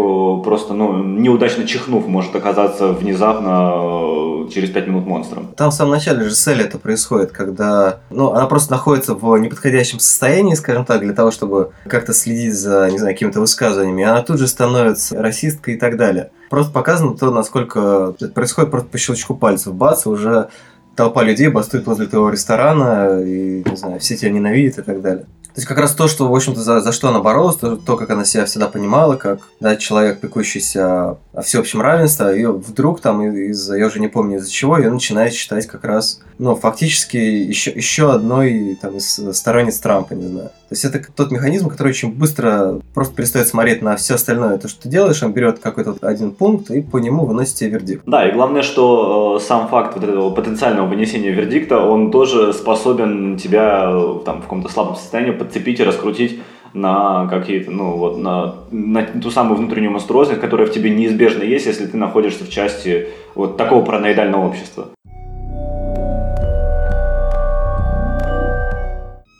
[0.43, 5.47] просто, ну, неудачно чихнув, может оказаться внезапно через пять минут монстром.
[5.57, 9.99] Там в самом начале же Селли это происходит, когда, ну, она просто находится в неподходящем
[9.99, 14.39] состоянии, скажем так, для того, чтобы как-то следить за, не знаю, какими-то высказываниями, она тут
[14.39, 16.31] же становится расисткой и так далее.
[16.49, 19.73] Просто показано то, насколько это происходит просто по щелчку пальцев.
[19.73, 20.49] Бац, уже
[20.95, 25.25] толпа людей бастует возле твоего ресторана, и, не знаю, все тебя ненавидят и так далее.
[25.53, 27.97] То есть как раз то, что, в общем-то, за, за что она боролась, то, то,
[27.97, 33.21] как она себя всегда понимала, как да, человек, пекущийся о всеобщем равенстве, ее вдруг там
[33.21, 37.71] из-за, я уже не помню из-за чего, ее начинает считать как раз, ну, фактически еще,
[37.71, 40.49] еще одной там из сторонниц Трампа, не знаю.
[40.71, 44.69] То есть это тот механизм, который очень быстро просто перестает смотреть на все остальное, то,
[44.69, 48.03] что ты делаешь, он берет какой-то один пункт и по нему выносит тебе вердикт.
[48.05, 53.35] Да, и главное, что э, сам факт вот этого потенциального вынесения вердикта, он тоже способен
[53.35, 56.39] тебя э, там в каком-то слабом состоянии подцепить и раскрутить
[56.73, 61.65] на какие-то, ну вот, на, на ту самую внутреннюю монструозность, которая в тебе неизбежно есть,
[61.65, 64.89] если ты находишься в части вот такого параноидального общества.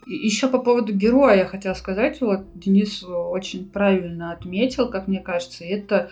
[0.07, 5.63] Еще по поводу героя я хотела сказать, вот Денис очень правильно отметил, как мне кажется,
[5.63, 6.09] это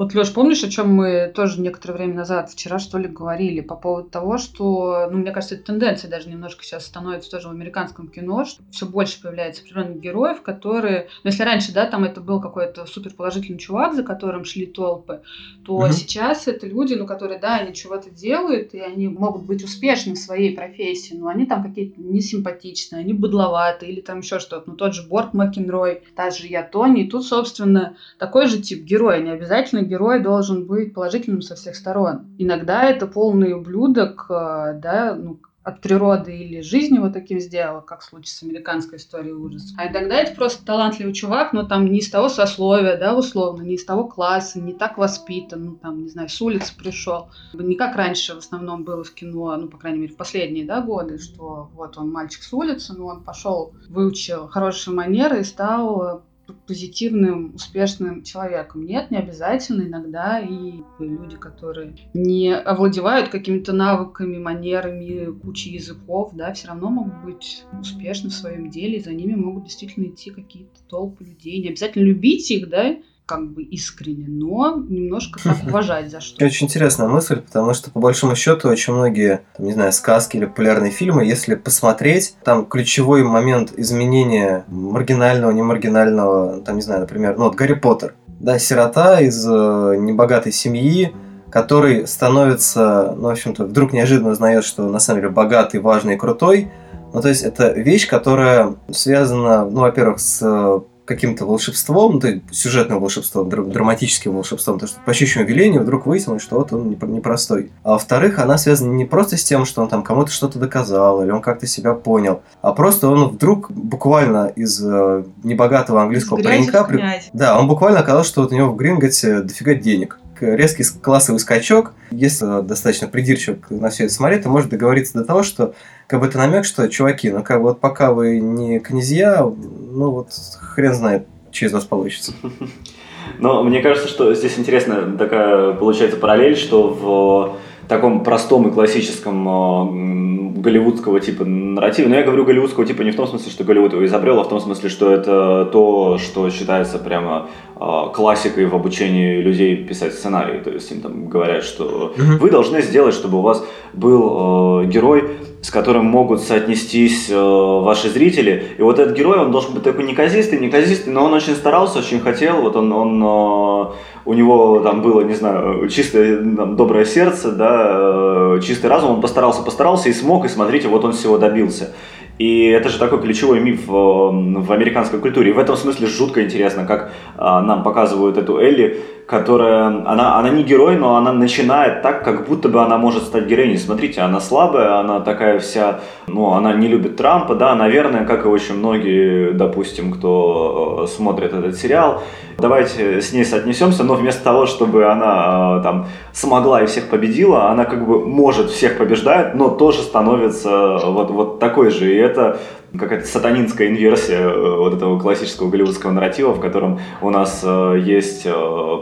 [0.00, 3.76] вот, Леш, помнишь, о чем мы тоже некоторое время назад, вчера что ли, говорили по
[3.76, 8.08] поводу того, что, ну, мне кажется, это тенденция даже немножко сейчас становится тоже в американском
[8.08, 12.40] кино, что все больше появляется определенных героев, которые, ну, если раньше, да, там это был
[12.40, 15.20] какой-то супер положительный чувак, за которым шли толпы,
[15.66, 15.92] то mm-hmm.
[15.92, 20.18] сейчас это люди, ну, которые, да, они чего-то делают, и они могут быть успешны в
[20.18, 24.70] своей профессии, но они там какие-то несимпатичные, они быдловатые, или там еще что-то.
[24.70, 28.82] Ну, тот же Борт Макенрой, та же я Тони, и тут, собственно, такой же тип
[28.82, 32.26] героя, не обязательно герой должен быть положительным со всех сторон.
[32.38, 38.00] Иногда это полный ублюдок, э, да, ну, от природы или жизни вот таким сделал, как
[38.00, 39.74] в случае с американской историей ужаса.
[39.76, 43.74] А иногда это просто талантливый чувак, но там не из того сословия, да, условно, не
[43.74, 47.28] из того класса, не так воспитан, ну, там, не знаю, с улицы пришел.
[47.52, 50.80] Не как раньше в основном было в кино, ну, по крайней мере, в последние, да,
[50.80, 56.22] годы, что вот он мальчик с улицы, но он пошел, выучил хорошие манеры и стал
[56.66, 58.84] позитивным, успешным человеком.
[58.84, 59.82] Нет, не обязательно.
[59.82, 67.24] Иногда и люди, которые не овладевают какими-то навыками, манерами, кучей языков, да, все равно могут
[67.24, 71.62] быть успешны в своем деле, и за ними могут действительно идти какие-то толпы людей.
[71.62, 72.96] Не обязательно любить их, да,
[73.30, 76.44] как бы искренне, но немножко так уважать за что.
[76.44, 80.46] Очень интересная мысль, потому что по большому счету очень многие, там, не знаю, сказки или
[80.46, 87.38] популярные фильмы, если посмотреть, там ключевой момент изменения маргинального, не маргинального, там, не знаю, например,
[87.38, 91.14] ну вот Гарри Поттер, да, сирота из э, небогатой семьи,
[91.50, 96.18] который становится, ну, в общем-то, вдруг неожиданно узнает, что на самом деле богатый, важный и
[96.18, 96.72] крутой.
[97.12, 103.00] Ну, то есть это вещь, которая связана, ну, во-первых, с каким-то волшебством, то есть сюжетным
[103.00, 107.72] волшебством, драматическим волшебством, то что по щучьему велению вдруг выяснилось, что вот он непростой.
[107.82, 111.32] А во-вторых, она связана не просто с тем, что он там кому-то что-то доказал, или
[111.32, 116.84] он как-то себя понял, а просто он вдруг буквально из э, небогатого английского паренька...
[116.84, 117.02] При...
[117.32, 121.92] Да, он буквально оказалось, что вот у него в Гринготе дофига денег резкий классовый скачок.
[122.10, 125.74] Если достаточно придирчиво на все это смотреть, то может договориться до того, что
[126.06, 129.44] как бы это намек, что, чуваки, ну как бы вот пока вы не князья,
[129.90, 130.28] ну вот
[130.60, 132.32] хрен знает, что из вас получится.
[133.38, 137.56] Но мне кажется, что здесь интересно такая получается параллель, что в
[137.90, 142.08] таком простом и классическом э, голливудского типа нарративе.
[142.08, 144.48] Но я говорю голливудского типа не в том смысле, что Голливуд его изобрел, а в
[144.48, 150.60] том смысле, что это то, что считается прямо э, классикой в обучении людей писать сценарии.
[150.60, 155.24] То есть им там говорят, что вы должны сделать, чтобы у вас был э, герой,
[155.62, 158.68] с которым могут соотнестись э, ваши зрители.
[158.78, 162.20] И вот этот герой, он должен быть такой неказистый, неказистый, но он очень старался, очень
[162.20, 162.62] хотел.
[162.62, 163.86] Вот он, он э,
[164.30, 169.20] у него там было, не знаю, чистое там, доброе сердце, да, э, чистый разум, он
[169.20, 171.92] постарался, постарался и смог, и смотрите, вот он всего добился.
[172.38, 175.50] И это же такой ключевой миф в, американской культуре.
[175.50, 180.48] И в этом смысле жутко интересно, как а, нам показывают эту Элли, которая, она, она
[180.48, 183.76] не герой, но она начинает так, как будто бы она может стать героиней.
[183.76, 188.48] Смотрите, она слабая, она такая вся, ну, она не любит Трампа, да, наверное, как и
[188.48, 192.22] очень многие, допустим, кто э, смотрит этот сериал.
[192.60, 197.70] Давайте с ней соотнесемся, но вместо того, чтобы она э, там смогла и всех победила,
[197.70, 202.12] она как бы может всех побеждает, но тоже становится вот, вот такой же.
[202.12, 202.58] И это
[202.98, 208.42] какая-то сатанинская инверсия э, вот этого классического голливудского нарратива, в котором у нас э, есть
[208.44, 208.52] э,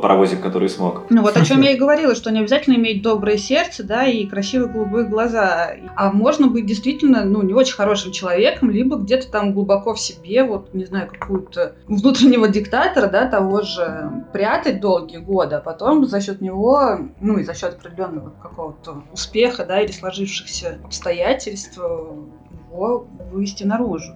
[0.03, 1.05] паровозик, который смог.
[1.11, 4.26] Ну вот о чем я и говорила, что не обязательно иметь доброе сердце, да, и
[4.26, 9.53] красивые голубые глаза, а можно быть действительно, ну, не очень хорошим человеком, либо где-то там
[9.53, 15.57] глубоко в себе, вот, не знаю, какую-то внутреннего диктатора, да, того же прятать долгие годы,
[15.57, 20.78] а потом за счет него, ну, и за счет определенного какого-то успеха, да, или сложившихся
[20.84, 21.78] обстоятельств
[22.70, 24.14] его вывести наружу.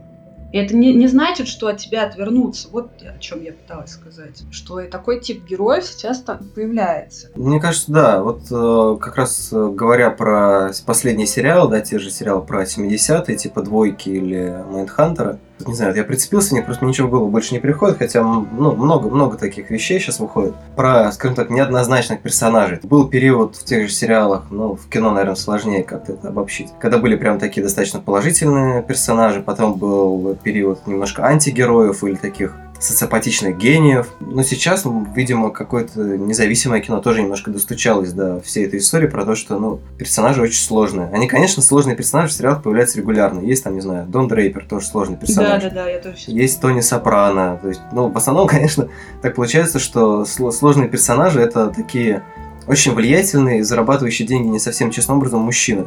[0.53, 2.69] И это не, не значит, что от тебя отвернутся.
[2.71, 4.43] Вот о чем я пыталась сказать.
[4.51, 7.29] Что и такой тип героев сейчас там появляется.
[7.35, 8.23] Мне кажется, да.
[8.23, 13.37] Вот э, как раз э, говоря про последний сериал, да, те же сериалы про 70-е,
[13.37, 17.61] типа «Двойки» или «Майндхантера», не знаю, я прицепился, мне просто ничего в голову больше не
[17.61, 20.55] приходит, хотя ну, много-много таких вещей сейчас выходит.
[20.77, 22.81] Про, скажем так, неоднозначных персонажей.
[22.83, 26.69] Был период в тех же сериалах, ну, в кино, наверное, сложнее как-то это обобщить.
[26.81, 33.57] Когда были прям такие достаточно положительные персонажи, потом был период немножко антигероев или таких социопатичных
[33.57, 34.09] гениев.
[34.21, 39.35] Но сейчас, видимо, какое-то независимое кино тоже немножко достучалось до всей этой истории про то,
[39.35, 41.09] что, ну, персонажи очень сложные.
[41.13, 43.41] Они, конечно, сложные персонажи в сериалах появляются регулярно.
[43.41, 45.63] Есть там, не знаю, Дон Дрейпер, тоже сложный персонаж.
[45.63, 46.17] Да, да, да, я тоже.
[46.27, 47.59] Есть Тони Сопрано.
[47.63, 48.89] То есть, ну, в основном, конечно,
[49.23, 52.23] так получается, что сложные персонажи это такие
[52.67, 55.87] очень влиятельные, зарабатывающие деньги не совсем честным образом мужчины,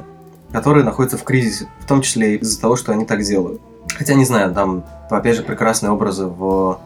[0.52, 3.62] которые находятся в кризисе, в том числе из-за того, что они так делают.
[3.98, 6.80] Хотя не знаю, там, опять же, прекрасные образы в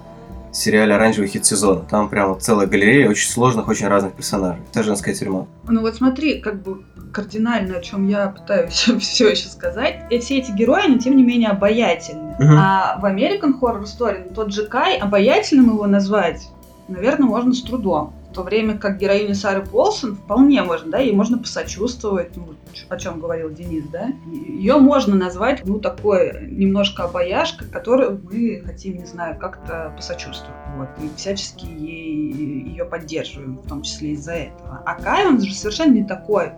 [0.51, 1.81] сериале «Оранжевый хит сезона».
[1.81, 4.61] Там прям целая галерея очень сложных, очень разных персонажей.
[4.71, 5.45] Это женская тюрьма.
[5.67, 10.05] Ну вот смотри, как бы кардинально, о чем я пытаюсь все еще сказать.
[10.09, 12.33] И все эти герои, они тем не менее обаятельны.
[12.33, 12.53] Угу.
[12.57, 16.49] А в American Horror Story ну, тот же Кай, обаятельным его назвать,
[16.87, 18.13] наверное, можно с трудом.
[18.29, 22.53] В то время как героиня Сары Полсон вполне можно, да, ей можно посочувствовать, ну,
[22.87, 24.11] о чем говорил Денис, да.
[24.27, 30.55] Ее можно назвать, ну, такой немножко обаяшкой, которую мы хотим, не знаю, как-то посочувствовать.
[30.77, 32.31] Вот, и всячески ей,
[32.69, 34.83] ее поддерживаем, в том числе из-за этого.
[34.85, 36.51] А Кай, он же совершенно не такой.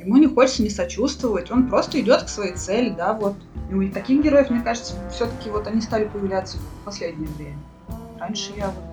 [0.00, 3.36] Ему не хочется не сочувствовать, он просто идет к своей цели, да, вот.
[3.70, 7.58] И таких героев, мне кажется, все-таки вот они стали появляться в последнее время.
[8.18, 8.91] Раньше я вот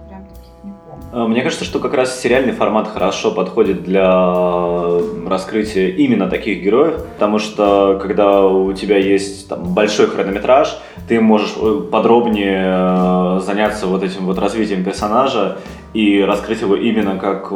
[1.11, 4.05] мне кажется, что как раз сериальный формат хорошо подходит для
[5.27, 11.53] раскрытия именно таких героев, потому что когда у тебя есть там, большой хронометраж, ты можешь
[11.57, 15.57] э, подробнее э, заняться вот этим вот развитием персонажа
[15.93, 17.49] и раскрыть его именно как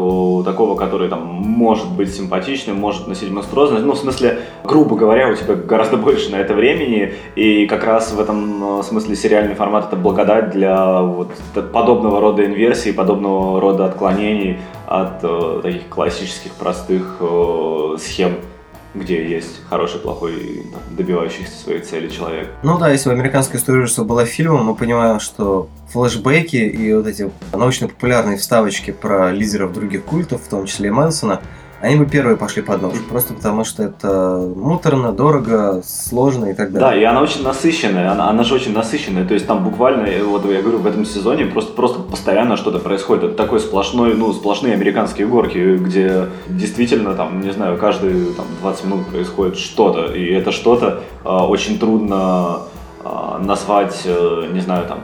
[0.45, 3.85] такого, который там может быть симпатичным, может носить монструозность.
[3.85, 8.11] Ну, в смысле, грубо говоря, у тебя гораздо больше на это времени, и как раз
[8.11, 11.29] в этом смысле сериальный формат это благодать для вот
[11.71, 18.33] подобного рода инверсий, подобного рода отклонений от э, таких классических простых э, схем
[18.93, 22.49] где есть хороший, плохой, добивающийся своей цели человек.
[22.61, 27.07] Ну да, если в американской истории ужасов была фильмом, мы понимаем, что флешбеки и вот
[27.07, 31.41] эти научно-популярные вставочки про лидеров других культов, в том числе и Мэнсона,
[31.83, 32.93] они бы первые пошли под нож.
[33.09, 36.89] Просто потому, что это муторно, дорого, сложно и так далее.
[36.89, 39.27] Да, и она очень насыщенная, она, она же очень насыщенная.
[39.27, 43.25] То есть там буквально, вот я говорю, в этом сезоне просто, просто постоянно что-то происходит.
[43.25, 48.85] Это такой сплошной, ну, сплошные американские горки, где действительно, там, не знаю, каждые там, 20
[48.85, 50.05] минут происходит что-то.
[50.13, 52.59] И это что-то э, очень трудно
[53.03, 54.99] э, назвать, э, не знаю, там,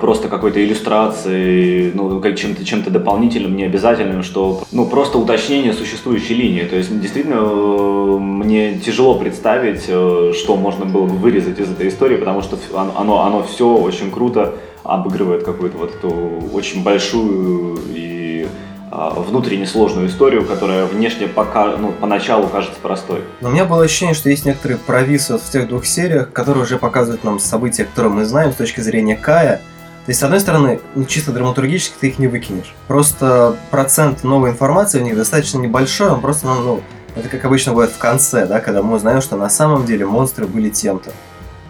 [0.00, 6.62] просто какой-то иллюстрацией, ну, чем-то чем дополнительным, не обязательным, что, ну, просто уточнение существующей линии.
[6.62, 11.88] То есть, действительно, э, мне тяжело представить, э, что можно было бы вырезать из этой
[11.88, 14.54] истории, потому что оно, оно все очень круто
[14.84, 16.10] обыгрывает какую-то вот эту
[16.52, 18.48] очень большую и а,
[18.90, 23.22] внутренне сложную историю, которая внешне пока, ну, поначалу кажется простой.
[23.40, 26.64] Но у меня было ощущение, что есть некоторые провисы вот в тех двух сериях, которые
[26.64, 29.60] уже показывают нам события, которые мы знаем с точки зрения Кая.
[30.06, 32.74] То есть, с одной стороны, ну, чисто драматургически ты их не выкинешь.
[32.86, 36.82] Просто процент новой информации в них достаточно небольшой, он просто, ну, ну
[37.14, 40.46] это как обычно бывает в конце, да, когда мы узнаем, что на самом деле монстры
[40.46, 41.12] были тем-то.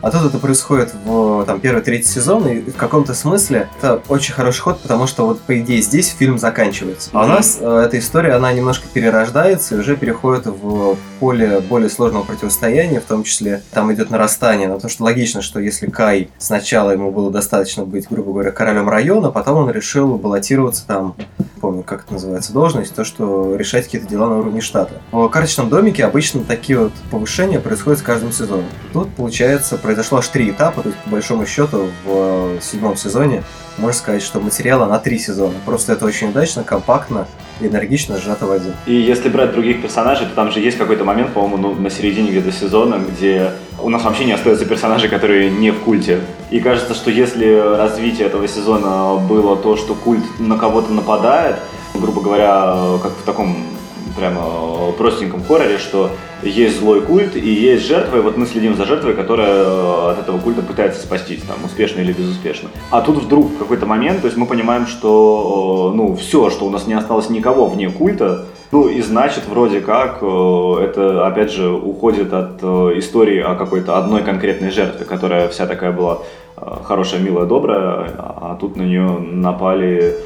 [0.01, 4.33] А тут это происходит в там, первый, третий сезон, и в каком-то смысле это очень
[4.33, 7.11] хороший ход, потому что вот по идее здесь фильм заканчивается.
[7.13, 11.91] А у нас э, эта история, она немножко перерождается и уже переходит в поле более
[11.91, 14.69] сложного противостояния, в том числе там идет нарастание.
[14.69, 18.89] Но то, что логично, что если Кай сначала ему было достаточно быть, грубо говоря, королем
[18.89, 21.17] района, потом он решил баллотироваться там
[21.59, 24.95] помню, как это называется, должность, то, что решать какие-то дела на уровне штата.
[25.13, 28.67] В карточном домике обычно такие вот повышения происходят с каждым сезоном.
[28.93, 33.43] Тут, получается, произошло аж три этапа, то есть, по большому счету, в седьмом сезоне
[33.79, 35.55] можно сказать, что материала на три сезона.
[35.65, 37.27] Просто это очень удачно, компактно,
[37.59, 38.75] энергично сжато в один.
[38.85, 42.29] И если брать других персонажей, то там же есть какой-то момент, по-моему, ну, на середине
[42.29, 46.21] где-то сезона, где у нас вообще не остается персонажей, которые не в культе.
[46.51, 51.57] И кажется, что если развитие этого сезона было то, что культ на кого-то нападает,
[51.95, 53.57] грубо говоря, как в таком
[54.19, 56.11] прямо простеньком хорроре, что
[56.43, 60.19] есть злой культ и есть жертва, и вот мы следим за жертвой, которая э, от
[60.21, 62.69] этого культа пытается спастись, там, успешно или безуспешно.
[62.91, 66.67] А тут вдруг в какой-то момент, то есть мы понимаем, что, э, ну, все, что
[66.67, 71.53] у нас не осталось никого вне культа, ну и значит, вроде как, э, это опять
[71.53, 72.63] же уходит от
[72.99, 76.19] истории о какой-то одной конкретной жертве, которая вся такая была
[76.85, 80.17] хорошая, милая, добрая, а тут на нее напали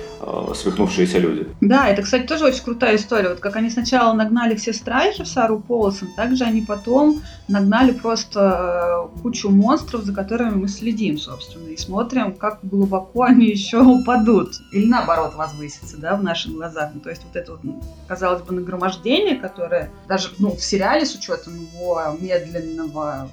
[0.54, 1.48] свихнувшиеся люди.
[1.60, 3.30] Да, это, кстати, тоже очень крутая история.
[3.30, 7.92] Вот как они сначала нагнали все страхи в Сару Полосон, так же они потом нагнали
[7.92, 13.82] просто э, кучу монстров, за которыми мы следим, собственно, и смотрим, как глубоко они еще
[13.82, 14.54] упадут.
[14.72, 16.90] Или наоборот возвысятся, да, в наших глазах.
[16.94, 17.60] Ну, то есть вот это вот,
[18.06, 23.28] казалось бы, нагромождение, которое даже ну, в сериале с учетом его медленного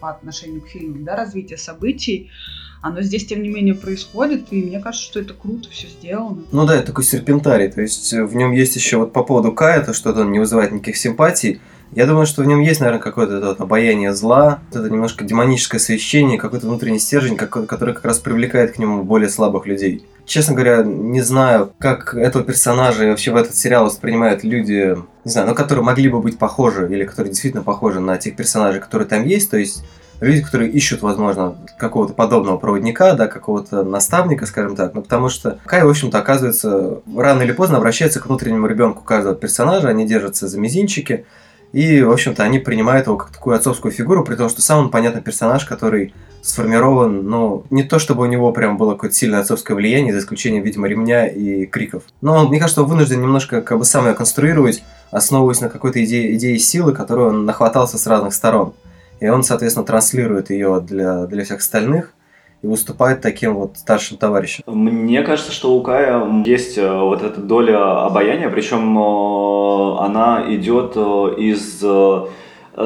[0.00, 2.30] по отношению к фильму, да, развития событий,
[2.80, 6.42] оно здесь, тем не менее, происходит, и мне кажется, что это круто все сделано.
[6.50, 9.52] Ну да, это такой серпентарий, то есть э, в нем есть еще вот по поводу
[9.52, 11.60] Кая, то, что он не вызывает никаких симпатий,
[11.92, 15.80] я думаю, что в нем есть, наверное, какое-то вот обаяние зла, вот это немножко демоническое
[15.80, 20.06] священие, какой-то внутренний стержень, который как раз привлекает к нему более слабых людей.
[20.24, 25.30] Честно говоря, не знаю, как этого персонажа и вообще в этот сериал воспринимают люди, не
[25.32, 29.08] знаю, но которые могли бы быть похожи, или которые действительно похожи на тех персонажей, которые
[29.08, 29.84] там есть, то есть
[30.20, 35.58] люди, которые ищут, возможно, какого-то подобного проводника, да, какого-то наставника, скажем так, ну, потому что
[35.66, 40.48] Кай, в общем-то, оказывается, рано или поздно обращается к внутреннему ребенку каждого персонажа, они держатся
[40.48, 41.24] за мизинчики,
[41.72, 44.90] и, в общем-то, они принимают его как такую отцовскую фигуру, при том, что сам он,
[44.90, 46.12] понятно, персонаж, который
[46.42, 50.64] сформирован, ну, не то чтобы у него прям было какое-то сильное отцовское влияние, за исключением,
[50.64, 52.02] видимо, ремня и криков.
[52.22, 56.34] Но мне кажется, он вынужден немножко как бы сам ее конструировать, основываясь на какой-то идее,
[56.34, 58.72] идее силы, которую он нахватался с разных сторон.
[59.20, 62.14] И он, соответственно, транслирует ее для, для всех остальных
[62.62, 64.64] и выступает таким вот старшим товарищем.
[64.66, 70.92] Мне кажется, что у Кая есть э, вот эта доля обаяния, причем э, она идет
[70.96, 71.82] э, из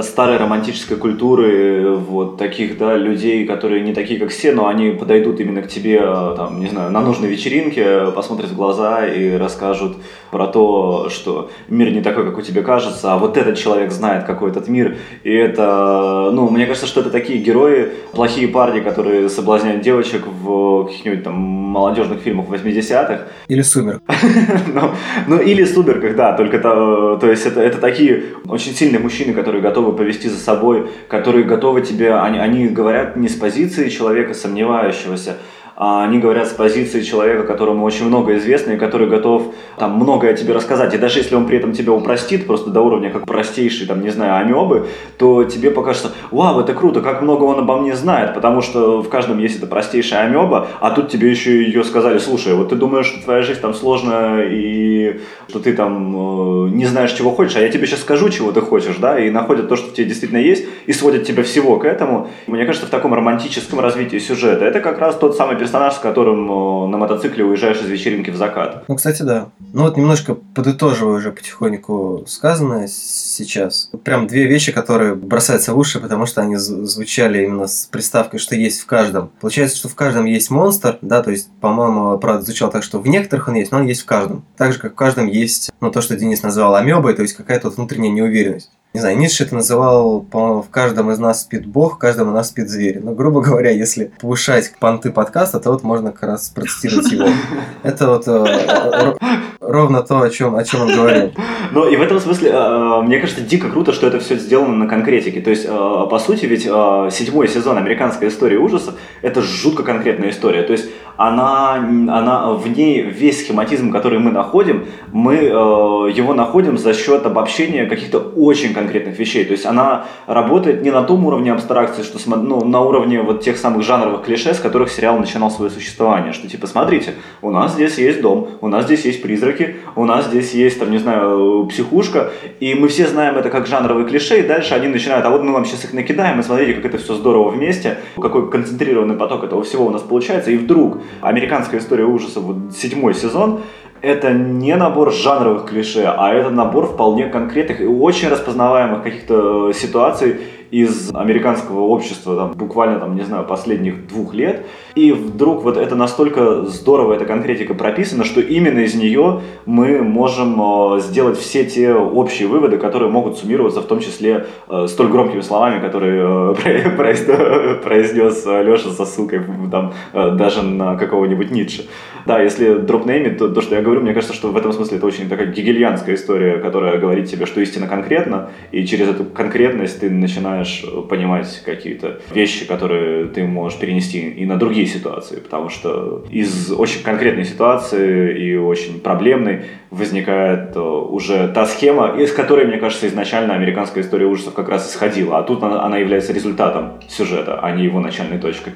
[0.02, 5.40] старой романтической культуры, вот таких, да, людей, которые не такие, как все, но они подойдут
[5.40, 9.96] именно к тебе, э, там, не знаю, на нужной вечеринке, посмотрят в глаза и расскажут
[10.30, 14.24] про то, что мир не такой, как у тебя кажется, а вот этот человек знает,
[14.24, 19.28] какой этот мир, и это, ну, мне кажется, что это такие герои, плохие парни, которые
[19.28, 23.22] соблазняют девочек в каких-нибудь там молодежных фильмах 80-х.
[23.48, 24.02] Или «Сумерк».
[24.74, 24.90] ну,
[25.26, 29.62] ну, или «Сумерках», да, только то, то есть это, это такие очень сильные мужчины, которые
[29.62, 35.38] готовы повести за собой, которые готовы тебе, они, они говорят не с позиции человека сомневающегося,
[35.76, 40.52] они говорят с позиции человека, которому очень много известно и который готов там многое тебе
[40.52, 40.94] рассказать.
[40.94, 44.10] И даже если он при этом тебя упростит просто до уровня как простейший, там, не
[44.10, 44.86] знаю, амебы,
[45.18, 49.08] то тебе покажется, вау, это круто, как много он обо мне знает, потому что в
[49.08, 53.06] каждом есть эта простейшая амеба, а тут тебе еще ее сказали, слушай, вот ты думаешь,
[53.06, 57.60] что твоя жизнь там сложная и что ты там э, не знаешь, чего хочешь, а
[57.60, 60.38] я тебе сейчас скажу, чего ты хочешь, да, и находят то, что в тебе действительно
[60.38, 62.30] есть, и сводят тебя всего к этому.
[62.46, 66.44] Мне кажется, в таком романтическом развитии сюжета это как раз тот самый персонаж, с которым
[66.44, 68.84] э, на мотоцикле уезжаешь из вечеринки в закат.
[68.86, 69.48] Ну, кстати, да.
[69.72, 73.90] Ну вот немножко подытоживаю уже потихоньку сказанное сейчас.
[74.04, 78.54] Прям две вещи, которые бросаются в уши, потому что они звучали именно с приставкой, что
[78.54, 79.30] есть в каждом.
[79.40, 83.08] Получается, что в каждом есть монстр, да, то есть, по-моему, правда, звучало так, что в
[83.08, 84.44] некоторых он есть, но он есть в каждом.
[84.58, 87.68] Так же, как в каждом есть, ну, то, что Денис назвал амебой, то есть какая-то
[87.68, 91.96] вот внутренняя неуверенность не знаю, Ницше это называл, по-моему, в каждом из нас спит бог,
[91.96, 93.00] в каждом из нас спит зверь.
[93.02, 97.26] Но, грубо говоря, если повышать понты подкаста, то вот можно как раз процитировать его.
[97.82, 99.14] Это вот э,
[99.58, 101.32] ровно то, о чем, о чем он говорил.
[101.72, 104.86] Ну, и в этом смысле, э, мне кажется, дико круто, что это все сделано на
[104.86, 105.40] конкретике.
[105.40, 110.62] То есть, э, по сути, ведь седьмой сезон американской истории ужасов– это жутко конкретная история.
[110.62, 110.84] То есть,
[111.16, 117.86] она, она в ней весь схематизм, который мы находим, мы его находим за счет обобщения
[117.86, 119.44] каких-то очень конкретных вещей.
[119.44, 123.56] То есть она работает не на том уровне абстракции, что ну, на уровне вот тех
[123.56, 126.32] самых жанровых клише, с которых сериал начинал свое существование.
[126.32, 130.26] Что типа, смотрите, у нас здесь есть дом, у нас здесь есть призраки, у нас
[130.26, 132.30] здесь есть, там, не знаю, психушка,
[132.60, 135.52] и мы все знаем это как жанровые клише, и дальше они начинают, а вот мы
[135.52, 139.62] вам сейчас их накидаем, и смотрите, как это все здорово вместе, какой концентрированный поток этого
[139.62, 143.60] всего у нас получается, и вдруг американская история ужасов, вот седьмой сезон,
[144.00, 150.40] это не набор жанровых клише, а это набор вполне конкретных и очень распознаваемых каких-то ситуаций
[150.74, 154.66] из американского общества, там, буквально, там, не знаю, последних двух лет.
[154.96, 160.60] И вдруг вот это настолько здорово, эта конкретика прописана, что именно из нее мы можем
[160.96, 165.42] э, сделать все те общие выводы, которые могут суммироваться в том числе э, столь громкими
[165.42, 166.90] словами, которые э,
[167.84, 171.84] произнес Леша со ссылкой там, даже на какого-нибудь Ницше.
[172.26, 175.06] Да, если дропнеймить, то, то, что я говорю, мне кажется, что в этом смысле это
[175.06, 180.08] очень такая гегельянская история, которая говорит тебе, что истина конкретна, и через эту конкретность ты
[180.08, 180.63] начинаешь
[181.08, 187.02] понимать какие-то вещи, которые ты можешь перенести и на другие ситуации, потому что из очень
[187.02, 193.54] конкретной ситуации и очень проблемной возникает э, уже та схема, из которой, мне кажется, изначально
[193.54, 197.84] американская история ужасов как раз исходила, а тут она, она является результатом сюжета, а не
[197.84, 198.74] его начальной точкой.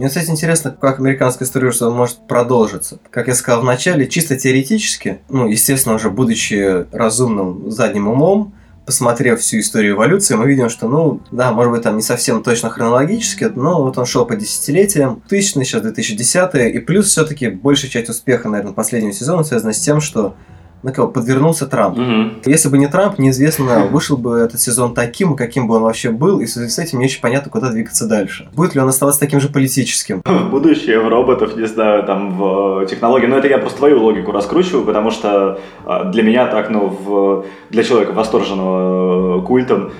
[0.00, 2.98] Мне, кстати, интересно, как американская история ужасов может продолжиться.
[3.10, 8.54] Как я сказал в начале, чисто теоретически, ну, естественно, уже будучи разумным задним умом,
[8.86, 12.70] посмотрев всю историю эволюции, мы видим, что, ну, да, может быть, там не совсем точно
[12.70, 18.08] хронологически, но вот он шел по десятилетиям, 1000 сейчас 2010 и плюс все-таки большая часть
[18.08, 20.34] успеха, наверное, последнего сезона связана с тем, что
[20.82, 21.98] на кого подвернулся Трамп.
[21.98, 22.32] Мгм.
[22.46, 26.40] Если бы не Трамп, неизвестно, вышел бы этот сезон таким, каким бы он вообще был,
[26.40, 28.48] и в связи с этим не очень понятно, куда двигаться дальше.
[28.54, 30.22] Будет ли он оставаться таким же политическим?
[30.50, 33.26] Будущее в роботов, не знаю, там в технологии.
[33.26, 37.44] Но это я просто твою логику раскручиваю, потому что а, для меня так, ну, в,
[37.70, 39.92] для человека восторженного э, культом,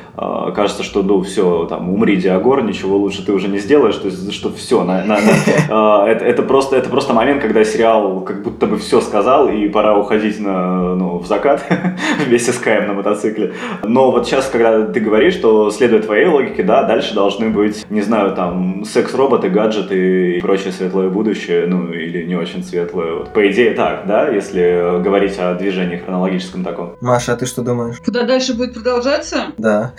[0.55, 4.33] кажется, что, ну, все, там, умри, Диагор, ничего лучше ты уже не сделаешь, то есть,
[4.33, 8.66] что все, на, на- на- это, это просто, это просто момент, когда сериал как будто
[8.66, 11.64] бы все сказал, и пора уходить на, ну, в закат
[12.27, 13.55] вместе с Каем на мотоцикле.
[13.83, 18.03] Но вот сейчас, когда ты говоришь, что следуя твоей логике, да, дальше должны быть, не
[18.03, 23.14] знаю, там, секс-роботы, гаджеты и прочее светлое будущее, ну, или не очень светлое.
[23.14, 26.97] Вот, по идее так, да, если говорить о движении хронологическом таком.
[27.01, 27.97] Маша, а ты что думаешь?
[28.05, 29.47] Куда дальше будет продолжаться?
[29.59, 29.93] Да.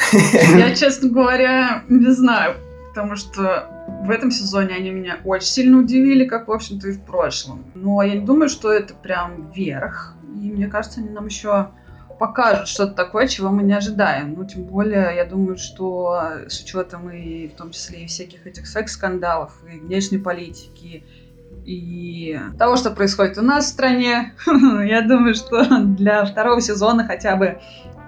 [0.58, 2.56] Я, честно говоря, не знаю.
[2.94, 3.70] Потому что
[4.04, 7.64] в этом сезоне они меня очень сильно удивили, как, в общем-то, и в прошлом.
[7.74, 10.14] Но я не думаю, что это прям верх.
[10.36, 11.72] И мне кажется, они нам еще
[12.20, 14.36] покажут что-то такое, чего мы не ожидаем.
[14.36, 18.68] Ну, тем более, я думаю, что с учетом и в том числе и всяких этих
[18.68, 21.04] секс-скандалов, и внешней политики,
[21.66, 27.36] и того, что происходит у нас в стране, я думаю, что для второго сезона хотя
[27.36, 27.60] бы,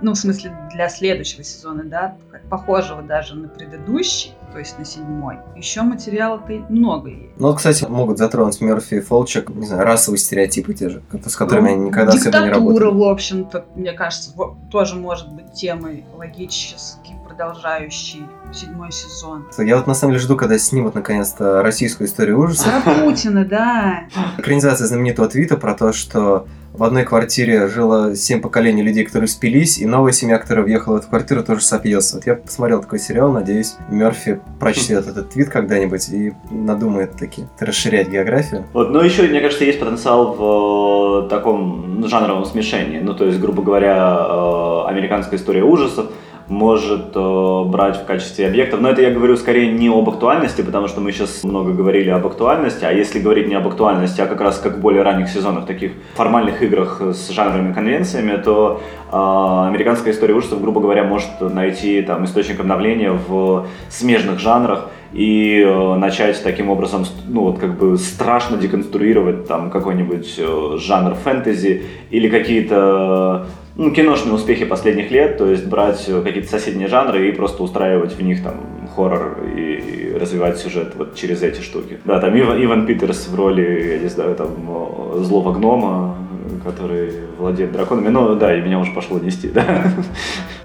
[0.04, 2.18] ну, в смысле, для следующего сезона, да,
[2.50, 7.32] похожего даже на предыдущий, то есть на седьмой, еще материала-то много есть.
[7.38, 11.36] Ну, вот, кстати, могут затронуть Мерфи и Фолчек, не знаю, расовые стереотипы те же, с
[11.36, 13.00] которыми Ну, они никогда особо не Диктатура, работали.
[13.00, 14.32] в общем-то, мне кажется,
[14.72, 17.03] тоже может быть темой логически
[17.34, 19.46] продолжающей седьмой сезон.
[19.58, 22.84] Я вот на самом деле жду, когда снимут наконец-то российскую историю ужасов.
[22.84, 24.04] Про Путина, да.
[24.38, 29.78] Экранизация знаменитого твита про то, что в одной квартире жило семь поколений людей, которые спились,
[29.78, 32.16] и новая семья, которая въехала в эту квартиру, тоже сопьется.
[32.16, 38.10] Вот я посмотрел такой сериал, надеюсь, Мерфи прочтет этот твит когда-нибудь и надумает таки расширять
[38.10, 38.66] географию.
[38.74, 43.00] Вот, но еще, мне кажется, есть потенциал в э, таком ну, жанровом смешении.
[43.00, 46.08] Ну, то есть, грубо говоря, э, американская история ужасов
[46.54, 48.80] может э, брать в качестве объектов.
[48.80, 52.26] Но это я говорю скорее не об актуальности, потому что мы сейчас много говорили об
[52.26, 55.66] актуальности, а если говорить не об актуальности, а как раз как в более ранних сезонах,
[55.66, 58.82] таких формальных играх с жанровыми конвенциями, то
[59.12, 65.62] э, американская история ужасов, грубо говоря, может найти там источник обновления в смежных жанрах и
[65.62, 71.84] э, начать таким образом, ну вот как бы страшно деконструировать там какой-нибудь э, жанр фэнтези
[72.10, 77.32] или какие-то ну, киношные успехи последних лет, то есть брать э, какие-то соседние жанры и
[77.32, 78.56] просто устраивать в них там
[78.96, 82.00] хоррор и, развивать сюжет вот через эти штуки.
[82.06, 86.18] Да, там Иван, Иван Питерс в роли, я не знаю, там э, злого гнома,
[86.64, 88.10] который владеет драконами.
[88.10, 89.92] Ну да, и меня уже пошло нести, да.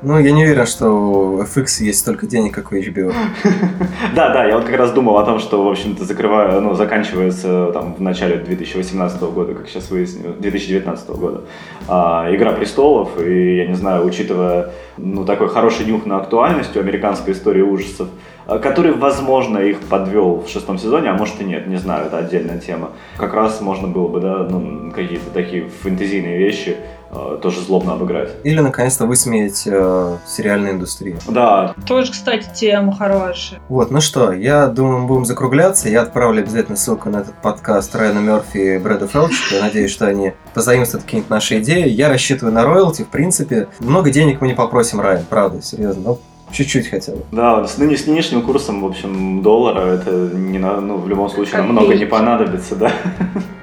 [0.01, 3.13] Ну, я не уверен, что у FX есть столько денег, как у HBO.
[4.15, 7.71] Да, да, я вот как раз думал о том, что, в общем-то, закрываю, ну, заканчивается
[7.73, 11.43] там в начале 2018 года, как сейчас выяснилось, 2019 года,
[11.89, 16.81] а, «Игра престолов», и, я не знаю, учитывая, ну, такой хороший нюх на актуальность у
[16.81, 18.09] американской истории ужасов,
[18.57, 22.59] который, возможно, их подвел в шестом сезоне, а может и нет, не знаю, это отдельная
[22.59, 22.93] тема.
[23.19, 26.79] Как раз можно было бы, да, ну, какие-то такие фэнтезийные вещи
[27.11, 28.31] а, тоже злобно обыграть.
[28.45, 31.19] Или, наконец-то, высмеять э, сериальную индустрию.
[31.27, 33.61] Да, Тоже, кстати, тема хорошая.
[33.69, 35.89] Вот, ну что, я думаю, мы будем закругляться.
[35.89, 39.57] Я отправлю обязательно ссылку на этот подкаст Райана Мерфи и Брэда Фелчика.
[39.57, 41.89] Я надеюсь, что они позаимствуют какие-нибудь наши идеи.
[41.89, 43.69] Я рассчитываю на роялти, в принципе.
[43.81, 46.03] Много денег мы не попросим, Райан, правда, серьезно.
[46.03, 46.19] Ну,
[46.53, 47.23] чуть-чуть хотя бы.
[47.33, 51.29] Да, с, ныне- с нынешним курсом, в общем, доллара это не на, ну, в любом
[51.31, 51.73] случае Копейки.
[51.73, 52.93] много не понадобится, да.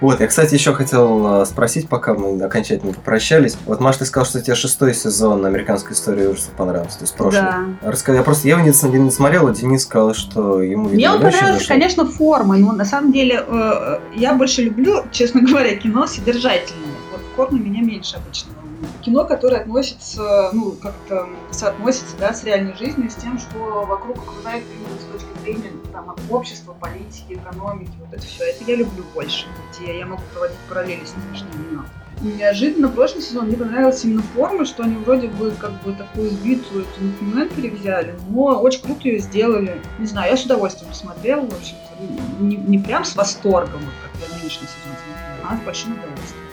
[0.02, 3.58] Вот, я, кстати, еще хотел э, спросить, пока мы окончательно попрощались.
[3.66, 7.42] Вот, Маш, ты сказал, что тебе шестой сезон американской истории ужасов понравился, то есть прошлый.
[7.42, 7.66] Да.
[7.82, 11.16] Расскажи, я просто я его не, не смотрел, а Денис сказал, что ему Мне он
[11.22, 11.68] понравился, зашел.
[11.68, 16.84] конечно, формой, но на самом деле э, я больше люблю, честно говоря, кино содержательное.
[17.12, 18.52] Вот форма меня меньше обычно.
[19.02, 24.64] Кино, которое относится, ну, как-то соотносится, да, с реальной жизнью, с тем, что вокруг окружает
[24.74, 28.46] именно с точки зрения там, общества, политики, экономики, вот это все.
[28.46, 31.86] Это я люблю больше, где я могу проводить параллели с нынешним днем.
[32.22, 36.86] Неожиданно прошлый сезон мне понравилась именно форма, что они вроде бы как бы такую сбитую
[36.98, 39.82] документари взяли, но очень круто ее сделали.
[40.00, 44.38] Не знаю, я с удовольствием посмотрела, в общем-то, не, не прям с восторгом, как я
[44.38, 46.45] нынешний сезон смотрела, а с большим удовольствием,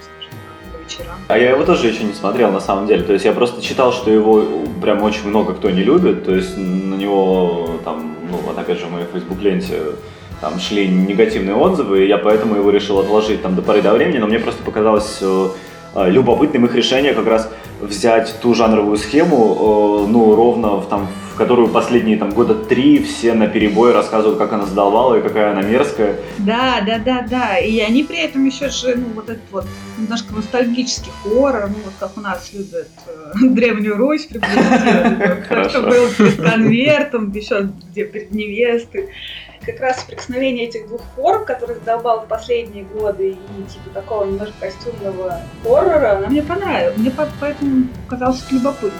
[0.93, 1.17] вечерам.
[1.29, 3.03] А я его тоже еще не смотрел, на самом деле.
[3.03, 4.45] То есть я просто читал, что его
[4.81, 6.25] прям очень много кто не любит.
[6.25, 9.79] То есть на него там, ну вот опять же в моей фейсбук-ленте
[10.41, 14.19] там шли негативные отзывы, и я поэтому его решил отложить там до поры до времени,
[14.19, 15.49] но мне просто показалось э,
[15.95, 17.49] э, любопытным их решение как раз
[17.81, 23.33] взять ту жанровую схему, ну, ровно в, там, в которую последние там года три все
[23.33, 26.17] на перебой рассказывают, как она задолбала и какая она мерзкая.
[26.39, 27.59] Да, да, да, да.
[27.59, 29.67] И они при этом еще же, ну, вот этот вот
[29.99, 35.43] немножко ностальгический хоррор, ну, вот как у нас любят э, Древнюю Русь приблизительно.
[35.69, 39.09] Кто был перед конвертом, еще где перед невестой
[39.65, 44.55] как раз соприкосновение этих двух форм, которые задолбал в последние годы, и типа такого немножко
[44.61, 46.97] костюмного хоррора, она мне понравилась.
[46.97, 48.93] Мне поэтому показалось любопытным.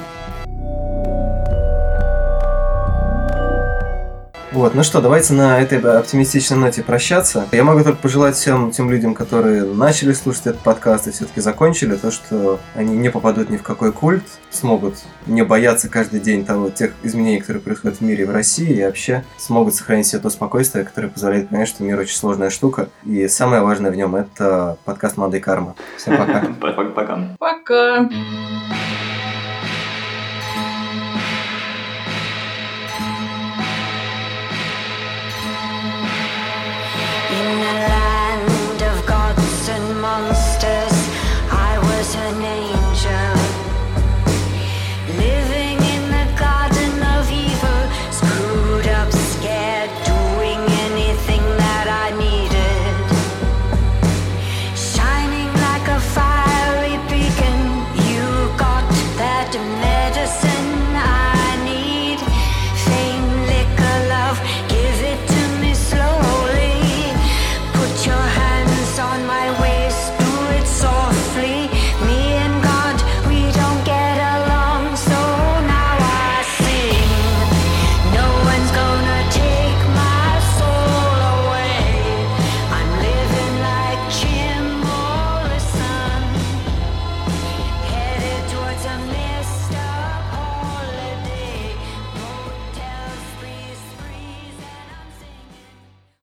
[4.53, 7.49] Вот, ну что, давайте на этой оптимистичной ноте прощаться.
[7.53, 11.97] Я могу только пожелать всем тем людям, которые начали слушать этот подкаст и все-таки закончили,
[11.97, 14.97] то, что они не попадут ни в какой культ, смогут
[15.27, 18.85] не бояться каждый день того, тех изменений, которые происходят в мире и в России, и
[18.85, 22.91] вообще смогут сохранить себе то спокойствие, которое позволяет понять, что мир очень сложная штука.
[23.07, 25.77] И самое важное в нем это подкаст Мандай Карма.
[25.97, 26.43] Всем пока.
[26.95, 27.37] Пока.
[27.39, 28.09] Пока.